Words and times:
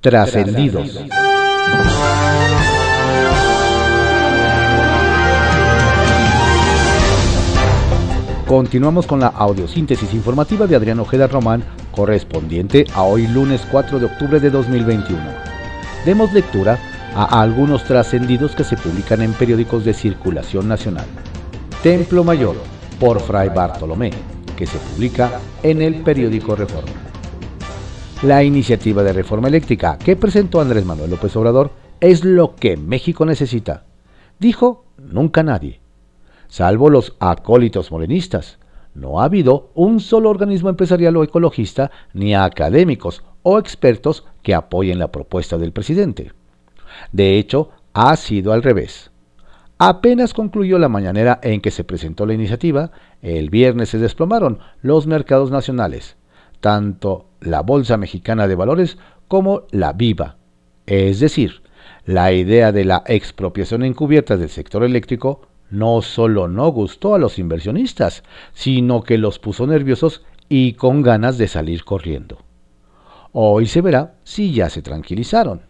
Trascendidos. 0.00 0.98
Continuamos 8.46 9.06
con 9.06 9.20
la 9.20 9.26
audiosíntesis 9.26 10.14
informativa 10.14 10.66
de 10.66 10.74
Adrián 10.74 11.00
Ojeda 11.00 11.26
Román, 11.26 11.62
correspondiente 11.92 12.86
a 12.94 13.02
hoy 13.02 13.26
lunes 13.26 13.60
4 13.70 13.98
de 13.98 14.06
octubre 14.06 14.40
de 14.40 14.48
2021. 14.48 15.20
Demos 16.06 16.32
lectura 16.32 16.78
a 17.14 17.42
algunos 17.42 17.84
trascendidos 17.84 18.54
que 18.54 18.64
se 18.64 18.78
publican 18.78 19.20
en 19.20 19.34
periódicos 19.34 19.84
de 19.84 19.92
circulación 19.92 20.66
nacional. 20.66 21.04
Templo 21.82 22.24
Mayor, 22.24 22.56
por 22.98 23.20
Fray 23.20 23.50
Bartolomé, 23.50 24.12
que 24.56 24.66
se 24.66 24.78
publica 24.78 25.30
en 25.62 25.82
el 25.82 25.96
periódico 25.96 26.56
Reforma. 26.56 27.09
La 28.22 28.44
iniciativa 28.44 29.02
de 29.02 29.12
reforma 29.12 29.48
eléctrica 29.48 29.98
que 29.98 30.16
presentó 30.16 30.60
Andrés 30.60 30.84
Manuel 30.84 31.10
López 31.10 31.34
Obrador 31.36 31.70
es 32.00 32.24
lo 32.24 32.54
que 32.54 32.76
México 32.76 33.24
necesita, 33.24 33.84
dijo 34.38 34.84
nunca 34.98 35.42
nadie 35.42 35.80
salvo 36.50 36.90
los 36.90 37.16
acólitos 37.20 37.90
morenistas. 37.90 38.58
No 38.92 39.20
ha 39.20 39.24
habido 39.24 39.70
un 39.74 40.00
solo 40.00 40.28
organismo 40.28 40.68
empresarial 40.68 41.16
o 41.16 41.24
ecologista, 41.24 41.90
ni 42.12 42.34
académicos 42.34 43.24
o 43.42 43.58
expertos 43.58 44.26
que 44.42 44.54
apoyen 44.54 44.98
la 44.98 45.12
propuesta 45.12 45.56
del 45.56 45.72
presidente. 45.72 46.32
De 47.12 47.38
hecho, 47.38 47.70
ha 47.94 48.16
sido 48.16 48.52
al 48.52 48.62
revés. 48.62 49.12
Apenas 49.78 50.34
concluyó 50.34 50.78
la 50.78 50.88
mañanera 50.88 51.38
en 51.42 51.60
que 51.60 51.70
se 51.70 51.84
presentó 51.84 52.26
la 52.26 52.34
iniciativa, 52.34 52.90
el 53.22 53.48
viernes 53.48 53.88
se 53.88 53.98
desplomaron 53.98 54.58
los 54.82 55.06
mercados 55.06 55.50
nacionales, 55.50 56.16
tanto 56.60 57.26
la 57.40 57.62
Bolsa 57.62 57.96
Mexicana 57.96 58.46
de 58.46 58.54
Valores 58.54 58.98
como 59.28 59.62
la 59.70 59.92
Viva. 59.92 60.36
Es 60.86 61.20
decir, 61.20 61.62
la 62.04 62.32
idea 62.32 62.72
de 62.72 62.84
la 62.84 63.02
expropiación 63.06 63.84
encubierta 63.84 64.36
del 64.36 64.48
sector 64.48 64.84
eléctrico 64.84 65.42
no 65.70 66.02
solo 66.02 66.48
no 66.48 66.68
gustó 66.68 67.14
a 67.14 67.18
los 67.18 67.38
inversionistas, 67.38 68.24
sino 68.52 69.02
que 69.02 69.18
los 69.18 69.38
puso 69.38 69.66
nerviosos 69.66 70.24
y 70.48 70.72
con 70.72 71.02
ganas 71.02 71.38
de 71.38 71.48
salir 71.48 71.84
corriendo. 71.84 72.38
Hoy 73.32 73.66
se 73.66 73.80
verá 73.80 74.14
si 74.24 74.52
ya 74.52 74.68
se 74.68 74.82
tranquilizaron. 74.82 75.62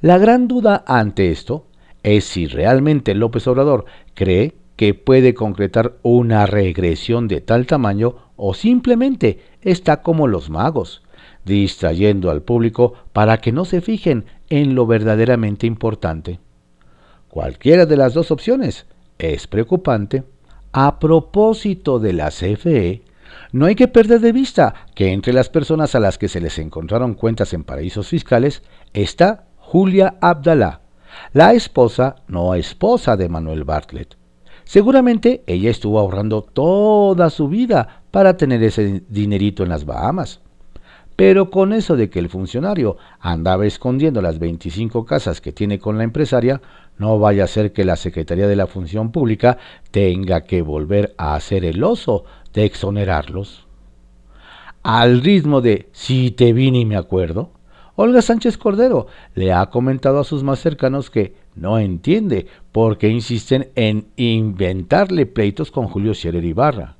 La 0.00 0.18
gran 0.18 0.46
duda 0.46 0.84
ante 0.86 1.32
esto 1.32 1.66
es 2.04 2.24
si 2.24 2.46
realmente 2.46 3.14
López 3.14 3.48
Obrador 3.48 3.84
cree 4.14 4.54
que 4.78 4.94
puede 4.94 5.34
concretar 5.34 5.96
una 6.02 6.46
regresión 6.46 7.26
de 7.26 7.40
tal 7.40 7.66
tamaño 7.66 8.14
o 8.36 8.54
simplemente 8.54 9.40
está 9.60 10.02
como 10.02 10.28
los 10.28 10.50
magos, 10.50 11.02
distrayendo 11.44 12.30
al 12.30 12.42
público 12.42 12.94
para 13.12 13.38
que 13.38 13.50
no 13.50 13.64
se 13.64 13.80
fijen 13.80 14.26
en 14.48 14.76
lo 14.76 14.86
verdaderamente 14.86 15.66
importante. 15.66 16.38
Cualquiera 17.28 17.86
de 17.86 17.96
las 17.96 18.14
dos 18.14 18.30
opciones 18.30 18.86
es 19.18 19.48
preocupante. 19.48 20.22
A 20.70 21.00
propósito 21.00 21.98
de 21.98 22.12
la 22.12 22.28
CFE, 22.28 23.02
no 23.50 23.66
hay 23.66 23.74
que 23.74 23.88
perder 23.88 24.20
de 24.20 24.30
vista 24.30 24.86
que 24.94 25.12
entre 25.12 25.32
las 25.32 25.48
personas 25.48 25.96
a 25.96 26.00
las 26.00 26.18
que 26.18 26.28
se 26.28 26.40
les 26.40 26.56
encontraron 26.60 27.14
cuentas 27.14 27.52
en 27.52 27.64
paraísos 27.64 28.06
fiscales 28.06 28.62
está 28.92 29.48
Julia 29.56 30.18
Abdalá, 30.20 30.82
la 31.32 31.52
esposa 31.52 32.14
no 32.28 32.54
esposa 32.54 33.16
de 33.16 33.28
Manuel 33.28 33.64
Bartlett. 33.64 34.16
Seguramente 34.68 35.42
ella 35.46 35.70
estuvo 35.70 35.98
ahorrando 35.98 36.42
toda 36.42 37.30
su 37.30 37.48
vida 37.48 38.02
para 38.10 38.36
tener 38.36 38.62
ese 38.62 39.02
dinerito 39.08 39.62
en 39.62 39.70
las 39.70 39.86
Bahamas. 39.86 40.42
Pero 41.16 41.48
con 41.48 41.72
eso 41.72 41.96
de 41.96 42.10
que 42.10 42.18
el 42.18 42.28
funcionario 42.28 42.98
andaba 43.18 43.64
escondiendo 43.64 44.20
las 44.20 44.38
25 44.38 45.06
casas 45.06 45.40
que 45.40 45.52
tiene 45.52 45.78
con 45.78 45.96
la 45.96 46.04
empresaria, 46.04 46.60
no 46.98 47.18
vaya 47.18 47.44
a 47.44 47.46
ser 47.46 47.72
que 47.72 47.86
la 47.86 47.96
Secretaría 47.96 48.46
de 48.46 48.56
la 48.56 48.66
Función 48.66 49.10
Pública 49.10 49.56
tenga 49.90 50.42
que 50.42 50.60
volver 50.60 51.14
a 51.16 51.34
hacer 51.34 51.64
el 51.64 51.82
oso 51.82 52.24
de 52.52 52.66
exonerarlos. 52.66 53.66
Al 54.82 55.22
ritmo 55.22 55.62
de 55.62 55.88
si 55.92 56.30
te 56.30 56.52
vine 56.52 56.80
y 56.80 56.84
me 56.84 56.98
acuerdo, 56.98 57.52
Olga 57.96 58.20
Sánchez 58.20 58.58
Cordero 58.58 59.06
le 59.34 59.54
ha 59.54 59.70
comentado 59.70 60.20
a 60.20 60.24
sus 60.24 60.44
más 60.44 60.60
cercanos 60.60 61.08
que 61.08 61.34
no 61.60 61.78
entiende 61.78 62.46
por 62.72 62.98
qué 62.98 63.08
insisten 63.08 63.68
en 63.74 64.06
inventarle 64.16 65.26
pleitos 65.26 65.70
con 65.70 65.88
Julio 65.88 66.14
Scherer 66.14 66.44
Ibarra. 66.44 66.96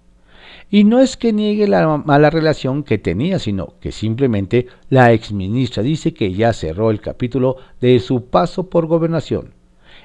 Y 0.70 0.84
no 0.84 1.00
es 1.00 1.16
que 1.16 1.32
niegue 1.32 1.66
la 1.66 1.96
mala 1.96 2.28
relación 2.28 2.82
que 2.82 2.98
tenía, 2.98 3.38
sino 3.38 3.74
que 3.80 3.91
simplemente 3.91 4.66
la 4.91 5.12
exministra 5.12 5.82
dice 5.82 6.12
que 6.12 6.34
ya 6.34 6.52
cerró 6.52 6.91
el 6.91 7.00
capítulo 7.00 7.56
de 7.80 7.98
su 8.00 8.26
paso 8.26 8.69
por 8.69 8.86
gobernación 8.86 9.54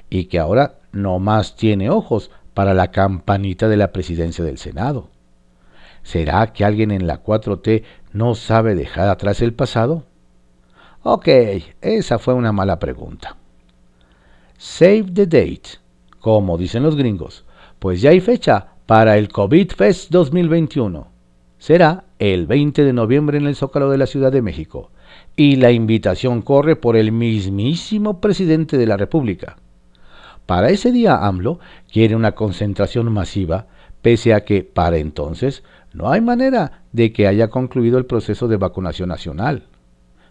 y 0.09 0.25
que 0.25 0.39
ahora 0.39 0.75
no 0.91 1.19
más 1.19 1.55
tiene 1.55 1.89
ojos 1.89 2.31
para 2.53 2.73
la 2.73 2.91
campanita 2.91 3.67
de 3.67 3.77
la 3.77 3.91
presidencia 3.91 4.43
del 4.45 4.57
Senado. 4.57 5.09
¿Será 6.03 6.53
que 6.53 6.63
alguien 6.63 6.91
en 6.91 7.07
la 7.07 7.23
4T 7.23 7.83
no 8.13 8.35
sabe 8.35 8.75
dejar 8.75 9.09
atrás 9.09 9.41
el 9.41 9.53
pasado? 9.53 10.03
Ok, 11.01 11.27
esa 11.81 12.19
fue 12.19 12.33
una 12.33 12.51
mala 12.51 12.79
pregunta. 12.79 13.35
Save 14.57 15.05
the 15.13 15.25
date, 15.25 15.79
como 16.19 16.57
dicen 16.57 16.83
los 16.83 16.95
gringos, 16.95 17.45
pues 17.79 18.01
ya 18.01 18.11
hay 18.11 18.19
fecha 18.19 18.67
para 18.85 19.17
el 19.17 19.29
COVID 19.29 19.71
Fest 19.71 20.11
2021. 20.11 21.07
Será 21.57 22.05
el 22.19 22.45
20 22.45 22.83
de 22.83 22.93
noviembre 22.93 23.37
en 23.37 23.45
el 23.45 23.55
Zócalo 23.55 23.89
de 23.89 23.97
la 23.97 24.05
Ciudad 24.05 24.31
de 24.31 24.41
México 24.41 24.91
y 25.35 25.55
la 25.55 25.71
invitación 25.71 26.41
corre 26.41 26.75
por 26.75 26.95
el 26.95 27.11
mismísimo 27.11 28.19
presidente 28.19 28.77
de 28.77 28.85
la 28.85 28.97
República. 28.97 29.57
Para 30.45 30.69
ese 30.69 30.91
día 30.91 31.25
AMLO 31.25 31.59
quiere 31.91 32.15
una 32.15 32.33
concentración 32.33 33.11
masiva, 33.11 33.67
pese 34.01 34.33
a 34.33 34.43
que 34.43 34.63
para 34.63 34.97
entonces 34.97 35.63
no 35.93 36.11
hay 36.11 36.21
manera 36.21 36.83
de 36.91 37.13
que 37.13 37.27
haya 37.27 37.49
concluido 37.49 37.97
el 37.97 38.05
proceso 38.05 38.47
de 38.47 38.57
vacunación 38.57 39.09
nacional. 39.09 39.63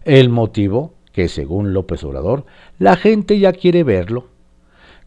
El 0.04 0.28
motivo, 0.28 0.94
que 1.12 1.28
según 1.28 1.72
López 1.72 2.02
Obrador, 2.04 2.44
la 2.78 2.96
gente 2.96 3.38
ya 3.38 3.52
quiere 3.52 3.84
verlo. 3.84 4.28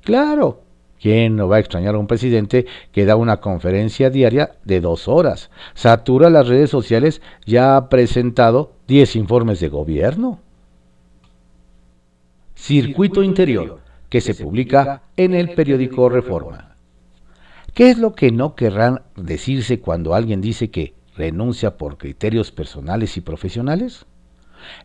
Claro, 0.03 0.61
¿Quién 1.05 1.35
no 1.35 1.47
va 1.47 1.57
a 1.57 1.59
extrañar 1.59 1.93
a 1.93 1.99
un 1.99 2.07
presidente 2.07 2.65
que 2.91 3.05
da 3.05 3.15
una 3.15 3.37
conferencia 3.37 4.09
diaria 4.09 4.55
de 4.63 4.81
dos 4.81 5.07
horas? 5.07 5.51
Satura 5.73 6.29
las 6.29 6.47
redes 6.47 6.69
sociales, 6.71 7.21
ya 7.45 7.77
ha 7.77 7.89
presentado 7.89 8.71
10 8.87 9.15
informes 9.17 9.59
de 9.59 9.69
gobierno. 9.69 10.39
Circuito 12.55 13.21
Interior, 13.21 13.81
que 14.09 14.21
se 14.21 14.33
publica 14.33 15.03
en 15.17 15.35
el 15.35 15.53
periódico 15.53 16.09
Reforma. 16.09 16.75
¿Qué 17.73 17.91
es 17.91 17.97
lo 17.97 18.13
que 18.13 18.31
no 18.31 18.55
querrán 18.55 19.01
decirse 19.15 19.81
cuando 19.81 20.15
alguien 20.15 20.39
dice 20.39 20.71
que 20.71 20.95
renuncia 21.17 21.77
por 21.77 21.97
criterios 21.97 22.51
personales 22.51 23.17
y 23.17 23.21
profesionales? 23.21 24.05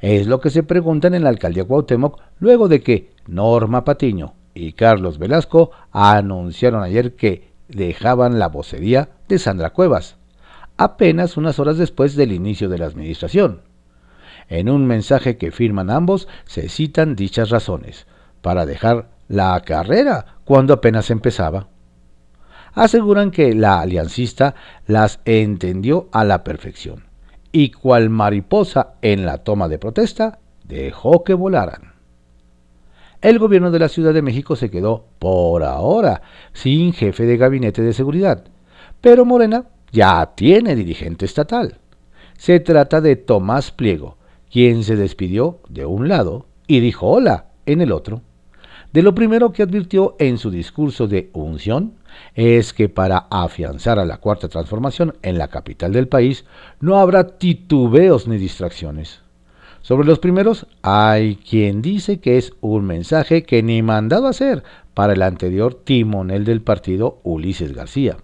Es 0.01 0.27
lo 0.27 0.41
que 0.41 0.51
se 0.51 0.63
preguntan 0.63 1.15
en 1.15 1.25
la 1.25 1.31
alcaldía 1.31 1.65
Cuauhtémoc 1.65 2.21
luego 2.39 2.69
de 2.69 2.83
que 2.83 3.11
Norma 3.27 3.85
Patiño, 3.85 4.35
y 4.55 4.73
Carlos 4.73 5.19
Velasco 5.19 5.71
anunciaron 5.93 6.83
ayer 6.83 7.15
que 7.15 7.51
dejaban 7.69 8.39
la 8.39 8.49
vocería 8.49 9.11
de 9.29 9.39
Sandra 9.39 9.71
Cuevas, 9.71 10.17
apenas 10.77 11.37
unas 11.37 11.59
horas 11.59 11.79
después 11.79 12.17
del 12.17 12.33
inicio 12.33 12.69
de 12.69 12.79
la 12.79 12.87
administración. 12.87 13.63
En 14.49 14.69
un 14.69 14.87
mensaje 14.87 15.37
que 15.37 15.53
firman 15.53 15.91
ambos 15.91 16.27
se 16.45 16.69
citan 16.69 17.15
dichas 17.15 17.51
razones, 17.51 18.07
para 18.41 18.67
dejar 18.67 19.11
la 19.29 19.61
carrera 19.61 20.39
cuando 20.45 20.75
apenas 20.75 21.11
empezaba. 21.11 21.69
Aseguran 22.73 23.31
que 23.31 23.55
la 23.55 23.81
aliancista 23.81 24.55
las 24.87 25.21
entendió 25.25 26.09
a 26.13 26.25
la 26.25 26.43
perfección 26.43 27.10
y 27.53 27.71
cual 27.71 28.11
mariposa 28.11 28.95
en 29.03 29.27
la 29.27 29.39
toma 29.39 29.69
de 29.69 29.79
protesta 29.79 30.39
dejó 30.65 31.25
que 31.25 31.35
volaran 31.35 31.91
el 33.23 33.39
gobierno 33.39 33.71
de 33.71 33.79
la 33.79 33.91
Ciudad 33.91 34.15
de 34.15 34.23
México 34.23 34.57
se 34.57 34.71
quedó, 34.71 35.05
por 35.19 35.63
ahora, 35.63 36.23
sin 36.55 36.95
jefe 36.95 37.27
de 37.27 37.37
gabinete 37.37 37.83
de 37.83 37.93
seguridad. 37.93 38.45
Pero 39.03 39.27
Morena 39.27 39.67
ya 39.93 40.33
tiene 40.35 40.75
dirigente 40.75 41.27
estatal. 41.27 41.77
Se 42.39 42.61
trata 42.61 43.03
de 43.03 43.17
Tomás 43.17 43.73
Pliego, 43.73 44.17
quien 44.51 44.85
se 44.85 44.97
despidió 44.97 45.59
de 45.69 45.85
un 45.85 46.09
lado 46.09 46.47
y 46.67 46.81
dijo 46.81 47.09
hola 47.09 47.51
en 47.67 47.83
el 47.83 47.93
otro. 47.93 48.23
De 48.95 49.03
lo 49.03 49.15
primero 49.15 49.53
que 49.53 49.63
advirtió 49.63 50.17
en 50.19 50.39
su 50.39 50.51
discurso 50.51 51.07
de 51.07 51.29
unción 51.35 51.93
es 52.35 52.73
que 52.73 52.89
para 52.89 53.27
afianzar 53.31 53.99
a 53.99 54.05
la 54.05 54.19
cuarta 54.19 54.49
transformación 54.49 55.17
en 55.23 55.39
la 55.39 55.49
capital 55.49 55.93
del 55.93 56.09
país 56.09 56.45
no 56.81 56.99
habrá 56.99 57.39
titubeos 57.39 58.29
ni 58.29 58.39
distracciones. 58.39 59.21
Sobre 59.83 60.07
los 60.07 60.19
primeros, 60.19 60.67
hay 60.83 61.37
quien 61.37 61.81
dice 61.81 62.21
que 62.21 62.37
es 62.37 62.53
un 62.61 62.85
mensaje 62.85 63.45
que 63.45 63.63
ni 63.63 63.83
mandado 63.83 64.27
hacer 64.27 64.63
para 64.95 65.15
el 65.15 65.23
anterior 65.23 65.75
timonel 65.75 66.45
del 66.45 66.61
partido 66.61 67.21
Ulises 67.23 67.73
García. 67.73 68.19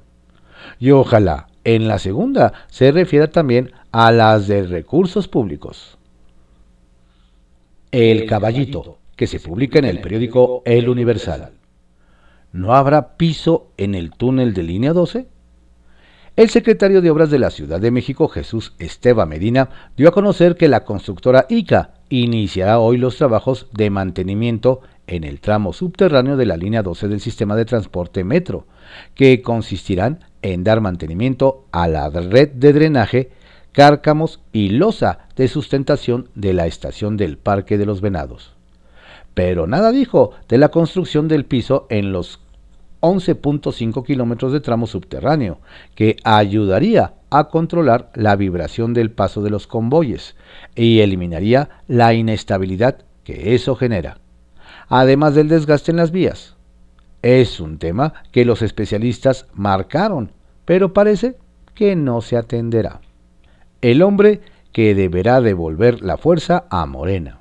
Y 0.79 0.91
ojalá 0.91 1.49
en 1.65 1.88
la 1.88 1.99
segunda 1.99 2.53
se 2.69 2.93
refiera 2.93 3.31
también 3.31 3.73
a 3.91 4.12
las 4.12 4.47
de 4.47 4.65
recursos 4.65 5.29
públicos. 5.29 5.97
El 7.91 8.27
Caballito, 8.27 8.99
que 9.17 9.27
se 9.27 9.41
publica 9.41 9.79
en 9.79 9.87
el 9.87 10.00
periódico 10.00 10.62
El 10.67 10.88
Universal. 10.88 11.53
¿No 12.56 12.75
habrá 12.75 13.19
piso 13.19 13.69
en 13.76 13.94
el 13.94 14.12
túnel 14.12 14.55
de 14.55 14.62
línea 14.62 14.94
12? 14.94 15.26
El 16.37 16.49
secretario 16.49 17.03
de 17.03 17.11
Obras 17.11 17.29
de 17.29 17.38
la 17.38 17.50
Ciudad 17.50 17.79
de 17.79 17.91
México, 17.91 18.29
Jesús 18.29 18.73
Esteba 18.79 19.26
Medina, 19.26 19.69
dio 19.94 20.08
a 20.08 20.12
conocer 20.12 20.56
que 20.56 20.67
la 20.67 20.85
constructora 20.85 21.44
ICA 21.50 21.91
iniciará 22.08 22.79
hoy 22.79 22.97
los 22.97 23.19
trabajos 23.19 23.67
de 23.73 23.91
mantenimiento 23.91 24.81
en 25.06 25.25
el 25.25 25.41
tramo 25.41 25.75
subterráneo 25.75 26.38
de 26.38 26.47
la 26.47 26.56
línea 26.56 26.82
12 26.82 27.08
del 27.08 27.20
sistema 27.20 27.56
de 27.56 27.67
transporte 27.67 28.25
metro, 28.25 28.64
que 29.14 29.43
consistirán 29.43 30.20
en 30.41 30.64
dar 30.64 30.81
mantenimiento 30.81 31.67
a 31.73 31.88
la 31.88 32.09
red 32.09 32.52
de 32.52 32.73
drenaje, 32.73 33.32
cárcamos 33.73 34.41
y 34.55 34.70
losa 34.70 35.29
de 35.37 35.49
sustentación 35.49 36.31
de 36.35 36.55
la 36.55 36.67
estación 36.67 37.19
del 37.19 37.37
Parque 37.37 37.76
de 37.76 37.85
los 37.85 38.00
Venados. 38.00 38.56
Pero 39.37 39.67
nada 39.67 39.93
dijo 39.93 40.31
de 40.49 40.56
la 40.56 40.70
construcción 40.70 41.29
del 41.29 41.44
piso 41.44 41.87
en 41.91 42.11
los 42.11 42.41
11.5 43.01 44.05
kilómetros 44.05 44.53
de 44.53 44.61
tramo 44.61 44.87
subterráneo, 44.87 45.59
que 45.95 46.17
ayudaría 46.25 47.15
a 47.31 47.49
controlar 47.49 48.11
la 48.15 48.37
vibración 48.37 48.95
del 48.95 49.11
paso 49.11 49.43
de 49.43 49.51
los 49.51 49.67
convoyes 49.67 50.37
y 50.75 51.01
eliminaría 51.01 51.69
la 51.89 52.15
inestabilidad 52.15 52.99
que 53.25 53.55
eso 53.55 53.75
genera, 53.75 54.19
además 54.89 55.35
del 55.35 55.49
desgaste 55.49 55.91
en 55.91 55.97
las 55.97 56.11
vías. 56.11 56.57
Es 57.23 57.61
un 57.61 57.79
tema 57.79 58.15
que 58.31 58.45
los 58.45 58.63
especialistas 58.63 59.47
marcaron, 59.53 60.33
pero 60.65 60.93
parece 60.93 61.37
que 61.75 61.97
no 61.97 62.21
se 62.21 62.37
atenderá. 62.37 63.01
El 63.81 64.03
hombre 64.03 64.41
que 64.73 64.95
deberá 64.95 65.41
devolver 65.41 66.03
la 66.03 66.17
fuerza 66.17 66.67
a 66.71 66.87
Morena. 66.87 67.41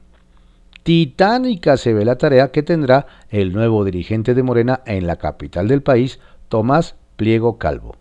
Titánica 0.85 1.77
se 1.77 1.95
ve 1.95 2.05
la 2.05 2.19
tarea 2.19 2.51
que 2.51 2.61
tendrá 2.61 3.07
el 3.31 3.53
nuevo 3.53 3.83
dirigente 3.83 4.35
de 4.35 4.43
Morena 4.43 4.81
en 4.85 5.07
la 5.07 5.15
capital 5.15 5.67
del 5.67 5.81
país, 5.81 6.19
Tomás 6.47 6.93
Pliego 7.15 7.57
Calvo. 7.57 7.95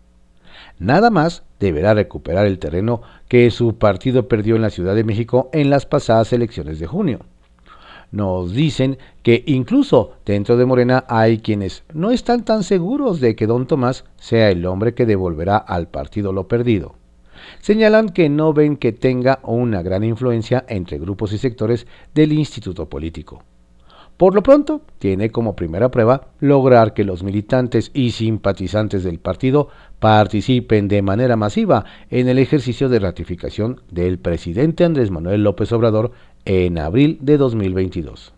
Nada 0.78 1.08
más 1.08 1.44
deberá 1.58 1.94
recuperar 1.94 2.44
el 2.44 2.58
terreno 2.58 3.00
que 3.26 3.50
su 3.50 3.78
partido 3.78 4.28
perdió 4.28 4.54
en 4.54 4.60
la 4.60 4.68
Ciudad 4.68 4.94
de 4.94 5.02
México 5.02 5.48
en 5.54 5.70
las 5.70 5.86
pasadas 5.86 6.34
elecciones 6.34 6.78
de 6.78 6.86
junio. 6.86 7.20
Nos 8.12 8.52
dicen 8.52 8.98
que 9.22 9.42
incluso 9.46 10.18
dentro 10.26 10.58
de 10.58 10.66
Morena 10.66 11.06
hay 11.08 11.38
quienes 11.38 11.84
no 11.94 12.10
están 12.10 12.44
tan 12.44 12.64
seguros 12.64 13.18
de 13.18 13.34
que 13.34 13.46
don 13.46 13.66
Tomás 13.66 14.04
sea 14.16 14.50
el 14.50 14.66
hombre 14.66 14.92
que 14.92 15.06
devolverá 15.06 15.56
al 15.56 15.88
partido 15.88 16.34
lo 16.34 16.48
perdido 16.48 16.96
señalan 17.60 18.08
que 18.08 18.28
no 18.28 18.52
ven 18.52 18.76
que 18.76 18.92
tenga 18.92 19.40
una 19.42 19.82
gran 19.82 20.04
influencia 20.04 20.64
entre 20.68 20.98
grupos 20.98 21.32
y 21.32 21.38
sectores 21.38 21.86
del 22.14 22.32
instituto 22.32 22.88
político. 22.88 23.42
Por 24.16 24.36
lo 24.36 24.44
pronto, 24.44 24.82
tiene 24.98 25.30
como 25.30 25.56
primera 25.56 25.90
prueba 25.90 26.28
lograr 26.38 26.94
que 26.94 27.02
los 27.02 27.24
militantes 27.24 27.90
y 27.94 28.12
simpatizantes 28.12 29.02
del 29.02 29.18
partido 29.18 29.68
participen 29.98 30.86
de 30.86 31.02
manera 31.02 31.34
masiva 31.34 31.84
en 32.10 32.28
el 32.28 32.38
ejercicio 32.38 32.88
de 32.88 33.00
ratificación 33.00 33.80
del 33.90 34.18
presidente 34.18 34.84
Andrés 34.84 35.10
Manuel 35.10 35.42
López 35.42 35.72
Obrador 35.72 36.12
en 36.44 36.78
abril 36.78 37.18
de 37.22 37.38
2022. 37.38 38.34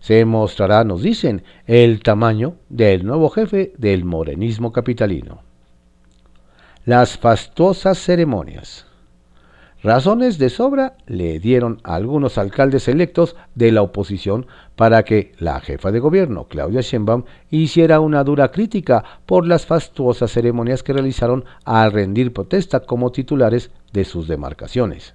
Se 0.00 0.24
mostrará, 0.24 0.82
nos 0.82 1.02
dicen, 1.02 1.42
el 1.66 2.02
tamaño 2.02 2.54
del 2.70 3.04
nuevo 3.04 3.28
jefe 3.28 3.74
del 3.76 4.06
morenismo 4.06 4.72
capitalino 4.72 5.51
las 6.84 7.16
fastuosas 7.16 7.98
ceremonias. 7.98 8.86
Razones 9.84 10.38
de 10.38 10.48
sobra 10.48 10.96
le 11.06 11.38
dieron 11.38 11.80
a 11.84 11.94
algunos 11.94 12.38
alcaldes 12.38 12.88
electos 12.88 13.36
de 13.54 13.70
la 13.70 13.82
oposición 13.82 14.46
para 14.74 15.04
que 15.04 15.32
la 15.38 15.60
jefa 15.60 15.92
de 15.92 16.00
gobierno, 16.00 16.46
Claudia 16.48 16.80
Sheinbaum, 16.80 17.24
hiciera 17.50 18.00
una 18.00 18.24
dura 18.24 18.50
crítica 18.50 19.04
por 19.26 19.46
las 19.46 19.66
fastuosas 19.66 20.30
ceremonias 20.32 20.82
que 20.82 20.92
realizaron 20.92 21.44
al 21.64 21.92
rendir 21.92 22.32
protesta 22.32 22.80
como 22.80 23.12
titulares 23.12 23.70
de 23.92 24.04
sus 24.04 24.26
demarcaciones. 24.26 25.14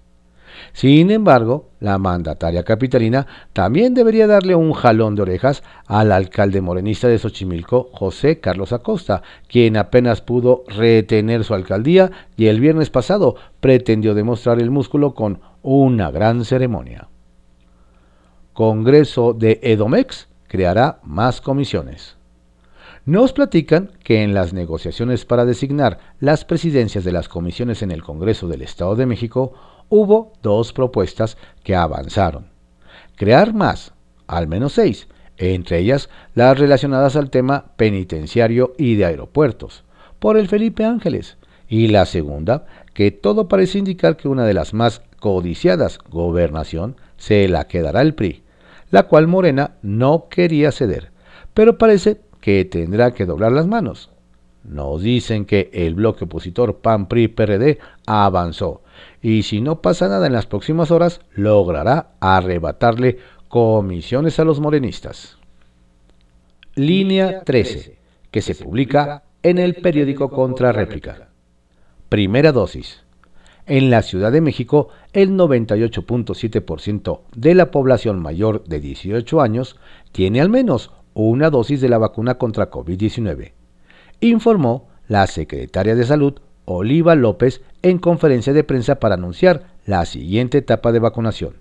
Sin 0.73 1.11
embargo, 1.11 1.69
la 1.79 1.97
mandataria 1.97 2.63
capitalina 2.63 3.27
también 3.53 3.94
debería 3.94 4.27
darle 4.27 4.55
un 4.55 4.73
jalón 4.73 5.15
de 5.15 5.23
orejas 5.23 5.63
al 5.85 6.11
alcalde 6.11 6.61
morenista 6.61 7.07
de 7.07 7.17
Xochimilco, 7.17 7.89
José 7.94 8.39
Carlos 8.39 8.73
Acosta, 8.73 9.21
quien 9.47 9.77
apenas 9.77 10.21
pudo 10.21 10.63
retener 10.67 11.44
su 11.44 11.53
alcaldía 11.53 12.11
y 12.35 12.47
el 12.47 12.59
viernes 12.59 12.89
pasado 12.89 13.35
pretendió 13.59 14.13
demostrar 14.13 14.59
el 14.59 14.71
músculo 14.71 15.13
con 15.13 15.41
una 15.61 16.11
gran 16.11 16.45
ceremonia. 16.45 17.09
Congreso 18.53 19.33
de 19.33 19.59
Edomex 19.61 20.27
creará 20.47 21.00
más 21.03 21.41
comisiones. 21.41 22.17
Nos 23.05 23.31
platican 23.31 23.91
que 24.03 24.23
en 24.23 24.33
las 24.33 24.51
negociaciones 24.51 25.23
para 25.23 25.45
designar 25.45 26.00
las 26.19 26.43
presidencias 26.43 27.05
de 27.05 27.13
las 27.13 27.29
comisiones 27.29 27.81
en 27.81 27.91
el 27.91 28.03
Congreso 28.03 28.50
del 28.50 28.61
Estado 28.61 28.97
de 28.97 29.05
México, 29.05 29.53
hubo 29.89 30.34
dos 30.42 30.74
propuestas 30.74 31.38
que 31.63 31.75
avanzaron. 31.75 32.48
Crear 33.16 33.54
más, 33.54 33.94
al 34.28 34.48
menos 34.48 34.74
seis, 34.74 35.07
entre 35.38 35.80
ellas 35.80 36.10
las 36.36 36.57
relacionadas 36.57 37.16
al 37.16 37.30
tema 37.30 37.66
penitenciario 37.75 38.74
y 38.78 38.95
de 38.95 39.06
aeropuertos, 39.06 39.84
por 40.19 40.38
el 40.38 40.48
Felipe 40.48 40.84
Ángeles, 40.84 41.38
y 41.69 41.88
la 41.88 42.06
segunda, 42.06 42.66
que 42.94 43.12
todo 43.12 43.48
parece 43.48 43.78
indicar 43.78 44.18
que 44.18 44.28
una 44.28 44.45
de 44.45 44.54
las 44.54 44.74
más 44.74 45.01
codiciadas, 45.19 46.00
gobernación, 46.10 46.95
se 47.18 47.48
la 47.48 47.68
quedará 47.68 48.01
el 48.01 48.13
PRI, 48.13 48.44
la 48.89 49.04
cual 49.04 49.28
Morena 49.28 49.75
no 49.81 50.28
quería 50.30 50.72
ceder, 50.72 51.12
pero 51.54 51.78
parece 51.78 52.22
que 52.39 52.63
tendrá 52.66 53.12
que 53.12 53.25
doblar 53.25 53.51
las 53.51 53.68
manos. 53.68 54.10
Nos 54.63 55.01
dicen 55.01 55.45
que 55.45 55.69
el 55.74 55.95
bloque 55.95 56.25
opositor 56.25 56.78
PAN-PRI-PRD 56.78 57.80
avanzó 58.06 58.81
y 59.29 59.44
si 59.44 59.59
no 59.59 59.81
pasa 59.81 60.07
nada 60.07 60.25
en 60.27 60.31
las 60.31 60.45
próximas 60.45 60.89
horas, 60.89 61.19
logrará 61.33 62.12
arrebatarle 62.21 63.18
comisiones 63.50 64.39
a 64.39 64.45
los 64.45 64.62
morenistas. 64.62 65.38
Línea 66.75 67.44
13, 67.44 67.97
que 68.31 68.41
se 68.41 68.56
publica 68.56 69.24
en 69.44 69.57
el 69.57 69.75
periódico 69.75 70.29
Contrarréplica. 70.29 71.27
Primera 72.07 72.53
dosis. 72.53 73.03
En 73.65 73.89
la 73.89 74.01
Ciudad 74.01 74.31
de 74.31 74.39
México, 74.39 74.88
el 75.12 75.31
98.7% 75.31 77.19
de 77.35 77.53
la 77.53 77.69
población 77.69 78.21
mayor 78.21 78.63
de 78.63 78.79
18 78.79 79.41
años 79.41 79.75
tiene 80.13 80.39
al 80.39 80.50
menos 80.50 80.91
una 81.13 81.50
dosis 81.50 81.81
de 81.81 81.89
la 81.89 81.98
vacuna 81.98 82.38
contra 82.38 82.72
COVID-19, 82.72 83.51
informó 84.22 84.88
la 85.10 85.27
secretaria 85.27 85.96
de 85.96 86.05
Salud 86.05 86.39
Oliva 86.69 87.15
López 87.15 87.62
en 87.81 87.97
conferencia 87.97 88.51
de 88.51 88.65
prensa 88.65 89.00
para 89.00 89.15
anunciar 89.15 89.67
la 89.86 90.05
siguiente 90.05 90.57
etapa 90.57 90.91
de 90.91 91.00
vacunación. 91.00 91.53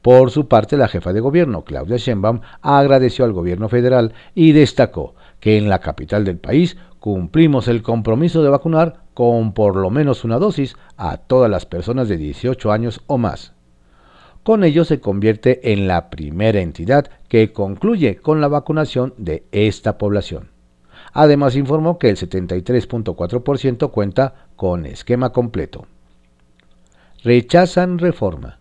Por 0.00 0.30
su 0.30 0.46
parte, 0.46 0.76
la 0.76 0.86
jefa 0.86 1.12
de 1.12 1.18
gobierno, 1.18 1.64
Claudia 1.64 1.96
Sheinbaum, 1.96 2.40
agradeció 2.60 3.24
al 3.24 3.32
gobierno 3.32 3.68
federal 3.68 4.14
y 4.36 4.52
destacó 4.52 5.16
que 5.40 5.58
en 5.58 5.68
la 5.68 5.80
capital 5.80 6.24
del 6.24 6.38
país 6.38 6.76
cumplimos 7.00 7.66
el 7.66 7.82
compromiso 7.82 8.44
de 8.44 8.48
vacunar 8.48 9.02
con 9.12 9.54
por 9.54 9.74
lo 9.74 9.90
menos 9.90 10.22
una 10.22 10.38
dosis 10.38 10.76
a 10.96 11.16
todas 11.16 11.50
las 11.50 11.66
personas 11.66 12.08
de 12.08 12.16
18 12.16 12.70
años 12.70 13.00
o 13.08 13.18
más. 13.18 13.54
Con 14.44 14.62
ello 14.62 14.84
se 14.84 15.00
convierte 15.00 15.72
en 15.72 15.88
la 15.88 16.10
primera 16.10 16.60
entidad 16.60 17.10
que 17.28 17.52
concluye 17.52 18.16
con 18.16 18.40
la 18.40 18.46
vacunación 18.46 19.14
de 19.18 19.42
esta 19.50 19.98
población. 19.98 20.51
Además 21.12 21.56
informó 21.56 21.98
que 21.98 22.08
el 22.10 22.16
73.4% 22.16 23.90
cuenta 23.90 24.34
con 24.56 24.86
esquema 24.86 25.32
completo. 25.32 25.86
Rechazan 27.22 27.98
reforma. 27.98 28.58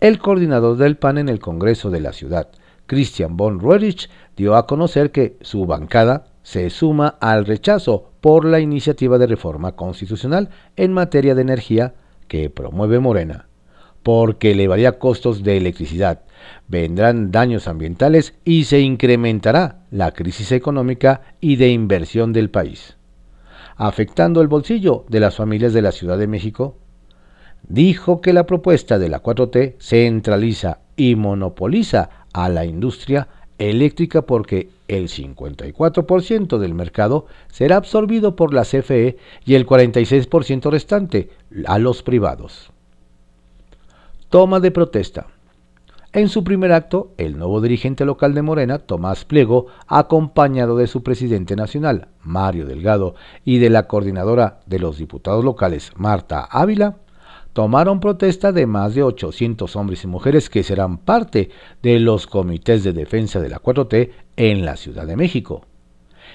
El 0.00 0.18
coordinador 0.18 0.76
del 0.76 0.96
PAN 0.96 1.18
en 1.18 1.28
el 1.28 1.40
Congreso 1.40 1.90
de 1.90 2.00
la 2.00 2.12
Ciudad, 2.12 2.48
Christian 2.86 3.36
von 3.36 3.60
Roerich, 3.60 4.08
dio 4.36 4.54
a 4.54 4.66
conocer 4.66 5.10
que 5.10 5.36
su 5.40 5.66
bancada 5.66 6.26
se 6.42 6.70
suma 6.70 7.16
al 7.20 7.44
rechazo 7.44 8.10
por 8.20 8.44
la 8.44 8.60
iniciativa 8.60 9.18
de 9.18 9.26
reforma 9.26 9.72
constitucional 9.72 10.50
en 10.76 10.92
materia 10.92 11.34
de 11.34 11.42
energía 11.42 11.94
que 12.28 12.50
promueve 12.50 13.00
Morena, 13.00 13.45
porque 14.06 14.52
elevaría 14.52 15.00
costos 15.00 15.42
de 15.42 15.56
electricidad, 15.56 16.20
vendrán 16.68 17.32
daños 17.32 17.66
ambientales 17.66 18.34
y 18.44 18.62
se 18.62 18.78
incrementará 18.78 19.80
la 19.90 20.12
crisis 20.12 20.52
económica 20.52 21.22
y 21.40 21.56
de 21.56 21.70
inversión 21.70 22.32
del 22.32 22.48
país, 22.48 22.96
afectando 23.74 24.40
el 24.40 24.46
bolsillo 24.46 25.06
de 25.08 25.18
las 25.18 25.34
familias 25.34 25.72
de 25.72 25.82
la 25.82 25.90
Ciudad 25.90 26.18
de 26.18 26.28
México. 26.28 26.76
Dijo 27.66 28.20
que 28.20 28.32
la 28.32 28.46
propuesta 28.46 29.00
de 29.00 29.08
la 29.08 29.24
4T 29.24 29.74
centraliza 29.80 30.82
y 30.94 31.16
monopoliza 31.16 32.08
a 32.32 32.48
la 32.48 32.64
industria 32.64 33.26
eléctrica 33.58 34.22
porque 34.22 34.68
el 34.86 35.08
54% 35.08 36.58
del 36.58 36.74
mercado 36.74 37.26
será 37.48 37.74
absorbido 37.74 38.36
por 38.36 38.54
la 38.54 38.62
CFE 38.62 39.16
y 39.44 39.54
el 39.56 39.66
46% 39.66 40.70
restante 40.70 41.30
a 41.66 41.80
los 41.80 42.04
privados. 42.04 42.70
Toma 44.28 44.58
de 44.58 44.72
protesta. 44.72 45.28
En 46.12 46.28
su 46.28 46.42
primer 46.42 46.72
acto, 46.72 47.12
el 47.16 47.38
nuevo 47.38 47.60
dirigente 47.60 48.04
local 48.04 48.34
de 48.34 48.42
Morena, 48.42 48.80
Tomás 48.80 49.24
Pliego, 49.24 49.66
acompañado 49.86 50.76
de 50.76 50.88
su 50.88 51.04
presidente 51.04 51.54
nacional, 51.54 52.08
Mario 52.22 52.66
Delgado, 52.66 53.14
y 53.44 53.58
de 53.58 53.70
la 53.70 53.86
coordinadora 53.86 54.58
de 54.66 54.80
los 54.80 54.98
diputados 54.98 55.44
locales, 55.44 55.92
Marta 55.94 56.44
Ávila, 56.44 56.96
tomaron 57.52 58.00
protesta 58.00 58.50
de 58.50 58.66
más 58.66 58.96
de 58.96 59.04
800 59.04 59.76
hombres 59.76 60.02
y 60.02 60.08
mujeres 60.08 60.50
que 60.50 60.64
serán 60.64 60.98
parte 60.98 61.50
de 61.80 62.00
los 62.00 62.26
comités 62.26 62.82
de 62.82 62.92
defensa 62.92 63.38
de 63.40 63.48
la 63.48 63.60
4T 63.60 64.10
en 64.36 64.64
la 64.64 64.76
Ciudad 64.76 65.06
de 65.06 65.16
México. 65.16 65.66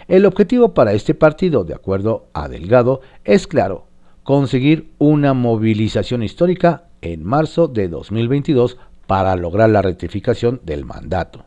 El 0.07 0.25
objetivo 0.25 0.73
para 0.73 0.93
este 0.93 1.13
partido, 1.13 1.65
de 1.65 1.73
acuerdo 1.73 2.27
a 2.31 2.47
Delgado, 2.47 3.01
es 3.25 3.47
claro, 3.47 3.87
conseguir 4.23 4.93
una 4.97 5.33
movilización 5.33 6.23
histórica 6.23 6.85
en 7.01 7.23
marzo 7.23 7.67
de 7.67 7.87
2022 7.87 8.77
para 9.07 9.35
lograr 9.35 9.69
la 9.69 9.81
rectificación 9.81 10.61
del 10.63 10.85
mandato. 10.85 11.45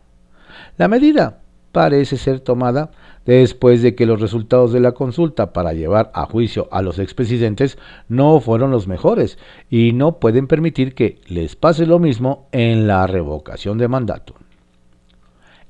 La 0.76 0.88
medida 0.88 1.40
parece 1.74 2.16
ser 2.16 2.38
tomada 2.38 2.92
después 3.26 3.82
de 3.82 3.96
que 3.96 4.06
los 4.06 4.20
resultados 4.20 4.72
de 4.72 4.78
la 4.78 4.92
consulta 4.92 5.52
para 5.52 5.72
llevar 5.72 6.12
a 6.14 6.24
juicio 6.24 6.68
a 6.70 6.82
los 6.82 7.00
expresidentes 7.00 7.78
no 8.08 8.38
fueron 8.40 8.70
los 8.70 8.86
mejores 8.86 9.38
y 9.68 9.92
no 9.92 10.20
pueden 10.20 10.46
permitir 10.46 10.94
que 10.94 11.20
les 11.26 11.56
pase 11.56 11.84
lo 11.84 11.98
mismo 11.98 12.46
en 12.52 12.86
la 12.86 13.06
revocación 13.08 13.76
de 13.76 13.88
mandato. 13.88 14.34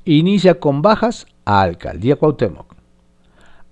Inicia 0.05 0.61
con 0.61 0.83
bajas 0.83 1.27
a 1.47 1.63
Alcaldía 1.63 2.17
Cuauhtémoc. 2.17 2.75